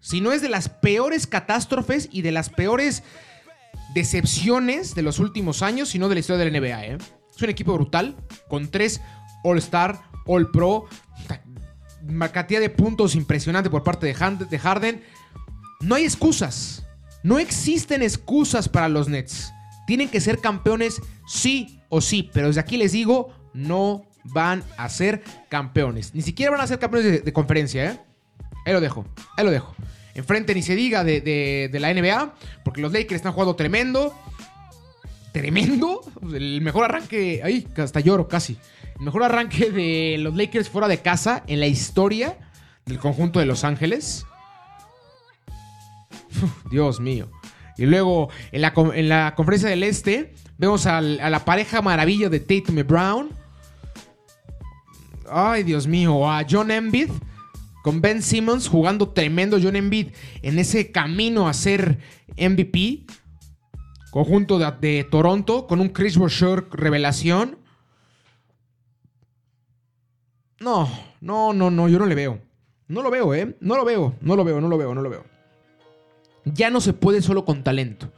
Si 0.00 0.20
no 0.20 0.32
es 0.32 0.42
de 0.42 0.48
las 0.48 0.68
peores 0.68 1.28
catástrofes 1.28 2.08
y 2.10 2.22
de 2.22 2.32
las 2.32 2.50
peores 2.50 3.04
decepciones 3.94 4.94
de 4.94 5.02
los 5.02 5.18
últimos 5.18 5.62
años, 5.62 5.88
sino 5.88 6.08
de 6.08 6.14
la 6.14 6.20
historia 6.20 6.44
de 6.44 6.60
NBA. 6.60 6.84
¿eh? 6.86 6.98
Es 7.34 7.42
un 7.42 7.50
equipo 7.50 7.74
brutal, 7.74 8.16
con 8.48 8.70
tres 8.70 9.00
All-Star, 9.42 10.00
All-Pro, 10.26 10.86
cantidad 12.32 12.60
de 12.60 12.70
puntos 12.70 13.14
impresionante 13.14 13.70
por 13.70 13.82
parte 13.82 14.06
de 14.06 14.58
Harden. 14.58 15.02
No 15.80 15.94
hay 15.94 16.04
excusas. 16.04 16.86
No 17.22 17.38
existen 17.38 18.02
excusas 18.02 18.68
para 18.68 18.88
los 18.88 19.08
Nets. 19.08 19.52
Tienen 19.86 20.08
que 20.08 20.20
ser 20.20 20.40
campeones 20.40 21.00
sí 21.26 21.80
o 21.88 22.00
sí, 22.00 22.30
pero 22.32 22.48
desde 22.48 22.60
aquí 22.60 22.76
les 22.76 22.92
digo, 22.92 23.32
no 23.52 24.04
van 24.24 24.64
a 24.76 24.88
ser 24.88 25.22
campeones. 25.48 26.14
Ni 26.14 26.22
siquiera 26.22 26.52
van 26.52 26.60
a 26.60 26.66
ser 26.66 26.78
campeones 26.78 27.10
de, 27.10 27.18
de 27.20 27.32
conferencia, 27.32 27.84
¿eh? 27.84 28.00
Ahí 28.66 28.72
lo 28.72 28.80
dejo, 28.80 29.04
ahí 29.36 29.44
lo 29.44 29.50
dejo. 29.50 29.74
Enfrente 30.14 30.54
ni 30.54 30.62
se 30.62 30.76
diga 30.76 31.02
de, 31.02 31.70
la 31.72 31.92
NBA, 31.92 32.34
porque 32.64 32.80
los 32.80 32.92
Lakers 32.92 33.16
están 33.16 33.32
jugando 33.32 33.56
tremendo. 33.56 34.14
Tremendo. 35.32 36.00
El 36.32 36.60
mejor 36.60 36.84
arranque. 36.84 37.40
Ay, 37.42 37.66
hasta 37.76 38.00
lloro 38.00 38.28
casi. 38.28 38.56
El 38.98 39.06
mejor 39.06 39.24
arranque 39.24 39.70
de 39.70 40.16
los 40.18 40.36
Lakers 40.36 40.68
fuera 40.68 40.86
de 40.86 40.98
casa 40.98 41.42
en 41.48 41.58
la 41.58 41.66
historia 41.66 42.38
del 42.86 42.98
conjunto 42.98 43.40
de 43.40 43.46
Los 43.46 43.64
Ángeles. 43.64 44.24
Dios 46.70 47.00
mío. 47.00 47.28
Y 47.76 47.86
luego 47.86 48.28
en 48.52 48.60
la, 48.60 48.72
en 48.94 49.08
la 49.08 49.34
conferencia 49.34 49.68
del 49.68 49.82
Este 49.82 50.34
vemos 50.58 50.86
a 50.86 51.00
la 51.00 51.44
pareja 51.44 51.82
maravilla 51.82 52.28
de 52.28 52.38
Tatum 52.38 52.78
y 52.78 52.82
Brown. 52.82 53.30
Ay, 55.28 55.64
Dios 55.64 55.88
mío. 55.88 56.30
A 56.30 56.44
John 56.48 56.70
Embiid 56.70 57.10
con 57.84 58.00
Ben 58.00 58.22
Simmons 58.22 58.66
jugando 58.66 59.10
tremendo 59.10 59.58
John 59.62 59.76
Embiid 59.76 60.08
en 60.40 60.58
ese 60.58 60.90
camino 60.90 61.48
a 61.50 61.52
ser 61.52 61.98
MVP. 62.38 63.04
Conjunto 64.10 64.58
de, 64.58 65.04
Toronto 65.04 65.66
con 65.66 65.82
un 65.82 65.90
Chris 65.90 66.16
Boucher 66.16 66.64
revelación. 66.70 67.58
No, 70.60 70.88
no, 71.20 71.52
no, 71.52 71.70
no, 71.70 71.90
yo 71.90 71.98
no 71.98 72.06
le 72.06 72.14
veo. 72.14 72.40
No 72.88 73.02
lo 73.02 73.10
veo, 73.10 73.34
¿eh? 73.34 73.54
No 73.60 73.76
lo 73.76 73.84
veo, 73.84 74.14
no 74.22 74.34
lo 74.34 74.44
veo, 74.44 74.62
no 74.62 74.68
lo 74.68 74.78
veo, 74.78 74.94
no 74.94 75.02
lo 75.02 75.10
veo. 75.10 75.26
Ya 76.46 76.70
no 76.70 76.80
se 76.80 76.94
puede 76.94 77.20
solo 77.20 77.44
con 77.44 77.62
talento. 77.62 78.10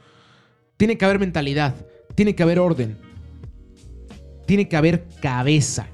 Tiene 0.77 0.97
que 0.97 1.03
haber 1.03 1.19
mentalidad, 1.19 1.75
tiene 2.15 2.35
que 2.35 2.43
haber 2.43 2.59
orden, 2.59 2.97
tiene 4.45 4.69
que 4.69 4.77
haber 4.77 5.09
cabeza. 5.21 5.89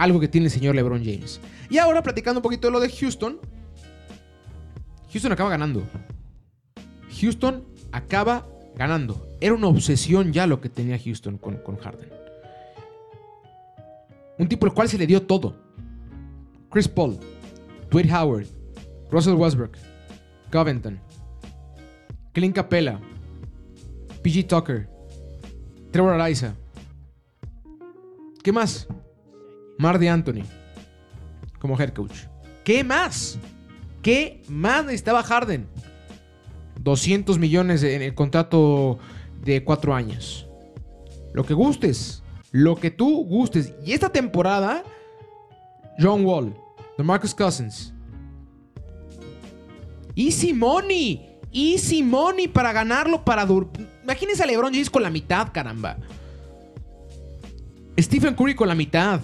Algo 0.00 0.18
que 0.18 0.28
tiene 0.28 0.46
el 0.46 0.50
señor 0.50 0.74
LeBron 0.74 1.04
James. 1.04 1.42
Y 1.68 1.76
ahora, 1.76 2.02
platicando 2.02 2.38
un 2.38 2.42
poquito 2.42 2.68
de 2.68 2.72
lo 2.72 2.80
de 2.80 2.88
Houston. 2.88 3.38
Houston 5.12 5.30
acaba 5.30 5.50
ganando. 5.50 5.86
Houston 7.20 7.66
acaba 7.92 8.48
ganando. 8.76 9.28
Era 9.42 9.52
una 9.52 9.66
obsesión 9.66 10.32
ya 10.32 10.46
lo 10.46 10.58
que 10.58 10.70
tenía 10.70 10.98
Houston 10.98 11.36
con, 11.36 11.58
con 11.58 11.76
Harden. 11.76 12.08
Un 14.38 14.48
tipo 14.48 14.64
al 14.64 14.72
cual 14.72 14.88
se 14.88 14.96
le 14.96 15.06
dio 15.06 15.20
todo. 15.20 15.54
Chris 16.70 16.88
Paul, 16.88 17.18
Dwight 17.90 18.10
Howard, 18.10 18.46
Russell 19.10 19.34
Westbrook, 19.34 19.76
Covington, 20.50 20.98
Clint 22.32 22.54
Capella, 22.54 22.98
PG 24.22 24.46
Tucker, 24.48 24.88
Trevor 25.90 26.18
Ariza. 26.18 26.54
¿Qué 28.42 28.50
más? 28.50 28.88
Marty 29.80 30.08
Anthony 30.08 30.44
como 31.58 31.80
head 31.80 31.94
coach. 31.94 32.26
¿Qué 32.64 32.84
más? 32.84 33.38
¿Qué 34.02 34.42
más 34.46 34.84
necesitaba 34.84 35.22
Harden? 35.22 35.66
200 36.80 37.38
millones 37.38 37.82
en 37.82 38.02
el 38.02 38.14
contrato 38.14 38.98
de 39.42 39.64
cuatro 39.64 39.94
años. 39.94 40.46
Lo 41.32 41.44
que 41.44 41.54
gustes. 41.54 42.22
Lo 42.52 42.76
que 42.76 42.90
tú 42.90 43.24
gustes. 43.24 43.72
Y 43.84 43.92
esta 43.92 44.10
temporada, 44.10 44.84
John 45.98 46.26
Wall, 46.26 46.54
de 46.98 47.04
Marcus 47.04 47.34
Cousins. 47.34 47.94
Easy 50.14 50.52
money. 50.52 51.38
Easy 51.52 52.02
money 52.02 52.48
para 52.48 52.72
ganarlo, 52.74 53.24
para... 53.24 53.46
Imagínense 54.02 54.42
a 54.42 54.46
LeBron 54.46 54.72
James 54.72 54.90
con 54.90 55.02
la 55.02 55.10
mitad, 55.10 55.48
caramba. 55.52 55.96
Stephen 57.98 58.34
Curry 58.34 58.54
con 58.54 58.68
la 58.68 58.74
mitad. 58.74 59.20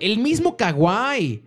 El 0.00 0.18
mismo 0.18 0.56
Kawhi. 0.56 1.42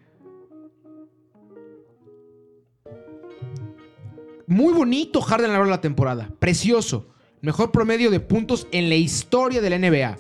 Muy 4.48 4.74
bonito 4.74 5.22
Harden 5.22 5.52
a 5.52 5.54
la 5.54 5.60
hora 5.60 5.66
de 5.68 5.76
la 5.76 5.82
temporada. 5.82 6.32
Precioso. 6.40 7.08
Mejor 7.42 7.72
promedio 7.72 8.10
de 8.10 8.20
puntos 8.20 8.68
en 8.72 8.90
la 8.90 8.96
historia 8.96 9.62
de 9.62 9.70
la 9.70 9.78
NBA. 9.78 10.18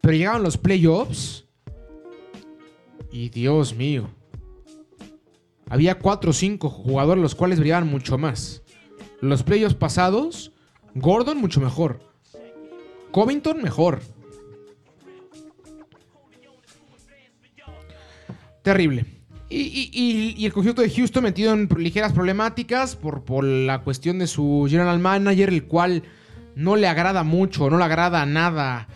Pero 0.00 0.16
llegaron 0.16 0.42
los 0.42 0.56
playoffs. 0.56 1.44
Y 3.12 3.28
Dios 3.28 3.74
mío. 3.74 4.08
Había 5.68 5.98
4 5.98 6.30
o 6.30 6.32
5 6.32 6.70
jugadores 6.70 7.22
los 7.22 7.34
cuales 7.34 7.60
brillaban 7.60 7.88
mucho 7.88 8.18
más. 8.18 8.62
Los 9.20 9.42
playoffs 9.42 9.76
pasados, 9.76 10.52
Gordon 10.94 11.38
mucho 11.38 11.60
mejor. 11.60 12.00
Covington 13.12 13.62
mejor. 13.62 14.00
Terrible. 18.64 19.04
Y, 19.50 20.42
el 20.44 20.52
conjunto 20.52 20.80
de 20.80 20.88
Houston 20.88 21.22
metido 21.22 21.52
en 21.52 21.68
ligeras 21.76 22.14
problemáticas 22.14 22.96
por, 22.96 23.22
por, 23.22 23.44
la 23.44 23.82
cuestión 23.82 24.18
de 24.18 24.26
su 24.26 24.66
general 24.68 24.98
manager, 24.98 25.50
el 25.50 25.64
cual 25.64 26.02
no 26.56 26.74
le 26.74 26.88
agrada 26.88 27.24
mucho, 27.24 27.68
no 27.68 27.76
le 27.76 27.84
agrada 27.84 28.24
nada 28.24 28.88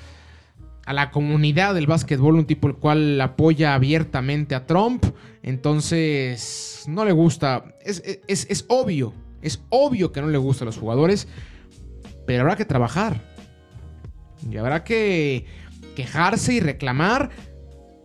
a 0.87 0.93
la 0.95 1.11
comunidad 1.11 1.75
del 1.75 1.87
básquetbol, 1.87 2.37
un 2.37 2.47
tipo 2.47 2.67
el 2.67 2.77
cual 2.77 3.21
apoya 3.21 3.75
abiertamente 3.75 4.55
a 4.55 4.65
Trump. 4.65 5.05
Entonces, 5.43 6.85
no 6.89 7.05
le 7.05 7.13
gusta. 7.13 7.77
Es, 7.85 8.03
es 8.27 8.65
obvio, 8.69 9.13
es 9.43 9.63
obvio 9.69 10.13
que 10.13 10.23
no 10.23 10.29
le 10.29 10.39
gusta 10.39 10.65
a 10.65 10.67
los 10.67 10.79
jugadores, 10.79 11.29
pero 12.27 12.41
habrá 12.41 12.57
que 12.57 12.65
trabajar. 12.65 13.21
Y 14.51 14.57
habrá 14.57 14.83
que 14.83 15.45
quejarse 15.95 16.55
y 16.55 16.61
reclamar 16.61 17.31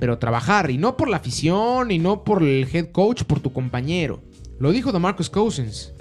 pero 0.04 0.20
trabajar. 0.20 0.70
Y 0.70 0.78
no 0.78 0.98
por 0.98 1.08
la 1.08 1.16
afición, 1.16 1.90
y 1.90 1.98
no 1.98 2.26
por 2.26 2.44
el 2.44 2.68
head 2.70 2.92
coach, 2.92 3.24
por 3.24 3.40
tu 3.40 3.54
compañero. 3.54 4.20
Lo 4.60 4.74
dijo 4.74 4.92
Marcus 5.00 5.30
Cousins. 5.30 5.94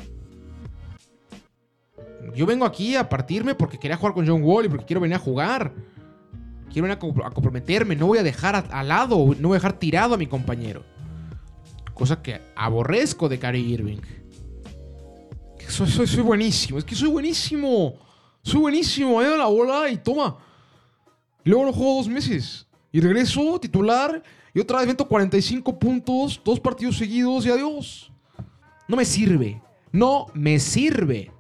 Yo 2.35 2.45
vengo 2.45 2.65
aquí 2.65 2.97
a 2.97 3.09
partirme 3.09 3.55
porque 3.55 3.79
quería 3.79 3.97
jugar 3.97 4.13
con 4.13 4.27
John 4.27 4.43
Wall 4.43 4.65
y 4.65 4.69
porque 4.69 4.87
quiero 4.87 5.01
venir 5.01 5.15
a 5.15 5.21
jugar. 5.21 5.73
Quiero 6.73 6.89
venir 6.89 6.99
a, 7.25 7.31
comprometerme. 7.31 7.95
No 7.95 8.09
voy 8.09 8.19
a 8.19 8.25
dejar 8.25 8.67
al 8.73 8.89
lado, 8.89 9.37
no 9.39 9.47
voy 9.47 9.55
a 9.55 9.61
dejar 9.61 9.75
tirado 9.75 10.15
a 10.15 10.19
mi 10.19 10.27
compañero. 10.27 10.83
Cosa 11.95 12.21
que 12.23 12.41
aborrezco 12.57 13.29
de 13.29 13.39
Kyrie 13.39 13.69
Irving. 13.69 13.99
Soy, 15.69 16.23
buenísimo, 16.23 16.77
es 16.77 16.85
que 16.85 16.97
soy 16.97 17.09
buenísimo. 17.09 17.95
Soy 18.43 18.63
buenísimo. 18.63 19.21
Ahí 19.21 19.29
la 19.39 19.47
bola 19.47 19.89
y 19.89 19.99
toma. 19.99 20.39
luego 21.45 21.67
lo 21.67 21.73
juego 21.73 21.99
dos 21.99 22.09
meses. 22.09 22.67
Y 22.93 23.01
regreso 23.01 23.59
titular 23.59 24.23
y 24.53 24.61
otra 24.61 24.79
vez 24.79 24.87
meto 24.87 25.09
45 25.09 25.79
puntos, 25.79 26.41
dos 26.45 26.61
partidos 26.61 26.99
seguidos 26.99 27.47
y 27.47 27.51
adiós. 27.51 28.13
No 28.87 28.97
me 28.97 29.07
sirve. 29.07 29.63
No 29.91 30.27
me 30.35 30.59
sirve. 30.59 31.31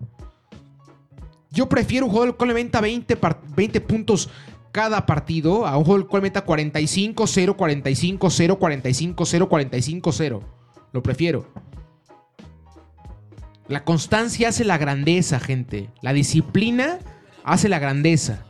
Yo 1.50 1.68
prefiero 1.68 2.06
un 2.06 2.10
jugador 2.10 2.30
el 2.30 2.36
cual 2.36 2.48
le 2.48 2.54
meta 2.54 2.80
20, 2.80 3.18
20 3.54 3.80
puntos 3.82 4.30
cada 4.72 5.04
partido 5.04 5.66
a 5.66 5.76
un 5.76 5.84
jugador 5.84 6.04
el 6.04 6.08
cual 6.08 6.22
meta 6.22 6.40
45, 6.40 7.26
0, 7.26 7.56
45, 7.58 8.30
0, 8.30 8.58
45, 8.58 9.26
0, 9.26 9.48
45, 9.50 10.12
0. 10.12 10.42
Lo 10.92 11.02
prefiero. 11.02 11.46
La 13.68 13.84
constancia 13.84 14.48
hace 14.48 14.64
la 14.64 14.78
grandeza, 14.78 15.38
gente. 15.38 15.90
La 16.00 16.14
disciplina 16.14 16.98
hace 17.44 17.68
la 17.68 17.78
grandeza. 17.78 18.46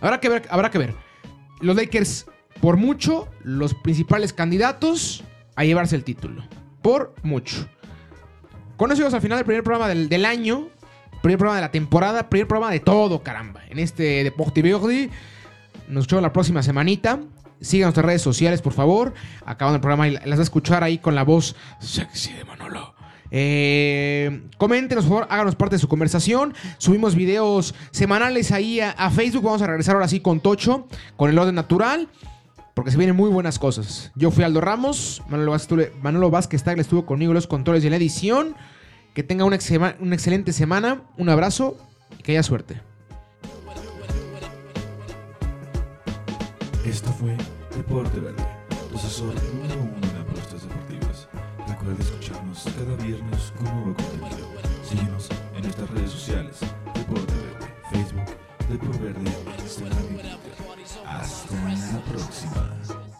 Habrá 0.00 0.18
que 0.18 0.28
ver, 0.28 0.42
habrá 0.50 0.70
que 0.70 0.78
ver 0.78 1.03
los 1.60 1.76
Lakers, 1.76 2.26
por 2.60 2.76
mucho, 2.76 3.28
los 3.42 3.74
principales 3.74 4.32
candidatos 4.32 5.24
a 5.56 5.64
llevarse 5.64 5.96
el 5.96 6.04
título. 6.04 6.42
Por 6.82 7.14
mucho. 7.22 7.68
Con 8.76 8.90
eso 8.90 9.06
al 9.06 9.20
final 9.20 9.38
del 9.38 9.46
primer 9.46 9.62
programa 9.62 9.88
del, 9.88 10.24
año. 10.24 10.68
Primer 11.22 11.38
programa 11.38 11.56
de 11.56 11.62
la 11.62 11.70
temporada. 11.70 12.28
Primer 12.28 12.48
programa 12.48 12.72
de 12.72 12.80
todo, 12.80 13.22
caramba. 13.22 13.62
En 13.68 13.78
este 13.78 14.24
Deportivo 14.24 14.80
Nos 15.88 16.06
vemos 16.06 16.22
la 16.22 16.32
próxima 16.32 16.62
semanita. 16.62 17.20
Sigan 17.60 17.86
nuestras 17.86 18.04
redes 18.04 18.22
sociales, 18.22 18.60
por 18.60 18.72
favor. 18.72 19.14
Acabando 19.46 19.76
el 19.76 19.80
programa 19.80 20.08
y 20.08 20.12
las 20.12 20.38
va 20.38 20.40
a 20.40 20.42
escuchar 20.42 20.84
ahí 20.84 20.98
con 20.98 21.14
la 21.14 21.22
voz 21.22 21.56
sexy 21.80 22.32
de 22.32 22.44
Manolo. 22.44 22.93
Eh, 23.30 24.42
coméntenos, 24.58 25.04
por 25.04 25.14
favor, 25.14 25.26
háganos 25.30 25.56
parte 25.56 25.76
de 25.76 25.80
su 25.80 25.88
conversación. 25.88 26.54
Subimos 26.78 27.14
videos 27.14 27.74
semanales 27.90 28.52
ahí 28.52 28.80
a, 28.80 29.10
Facebook. 29.10 29.44
Vamos 29.44 29.62
a 29.62 29.66
regresar 29.66 29.94
ahora 29.94 30.08
sí 30.08 30.20
con 30.20 30.40
Tocho, 30.40 30.86
con 31.16 31.30
el 31.30 31.38
orden 31.38 31.54
natural. 31.54 32.08
Porque 32.74 32.90
se 32.90 32.96
vienen 32.96 33.14
muy 33.14 33.30
buenas 33.30 33.60
cosas. 33.60 34.10
Yo 34.16 34.32
fui 34.32 34.42
Aldo 34.42 34.60
Ramos, 34.60 35.22
Manolo 35.28 35.52
Vázquez, 35.52 35.92
Manolo 36.02 36.30
Vázquez 36.30 36.66
estuvo 36.66 37.06
conmigo 37.06 37.30
en 37.30 37.34
los 37.34 37.46
controles 37.46 37.84
de 37.84 37.90
la 37.90 37.96
edición. 37.96 38.56
Que 39.14 39.22
tenga 39.22 39.44
una, 39.44 39.54
excelente 39.54 40.52
semana, 40.52 41.02
un 41.16 41.28
abrazo 41.28 41.76
y 42.18 42.22
que 42.24 42.32
haya 42.32 42.42
suerte. 42.42 42.80
Esto 46.84 47.12
fue 47.12 47.36
Deporte 47.76 48.18
Verde, 48.20 48.44
asesor 48.94 49.34
número 49.54 49.80
uno 49.80 50.06
en 50.12 50.20
apuestas 50.20 50.62
deportivas. 50.62 51.28
Recuerda 51.68 52.02
escucharnos 52.02 52.23
cada 52.84 52.96
viernes 53.02 53.52
con 53.56 53.64
nuevo 53.64 53.94
contenido. 53.94 54.48
Síguenos 54.82 55.28
en 55.56 55.62
nuestras 55.62 55.90
redes 55.90 56.10
sociales, 56.10 56.60
Deporte 56.94 57.32
Verde, 57.34 57.72
Facebook, 57.90 58.36
Deporte 58.68 58.98
Verde, 58.98 59.32
Instagram 59.62 60.04
y 60.04 60.06
Twitter. 60.08 60.38
Hasta 61.06 61.92
la 61.92 62.04
próxima. 62.04 63.13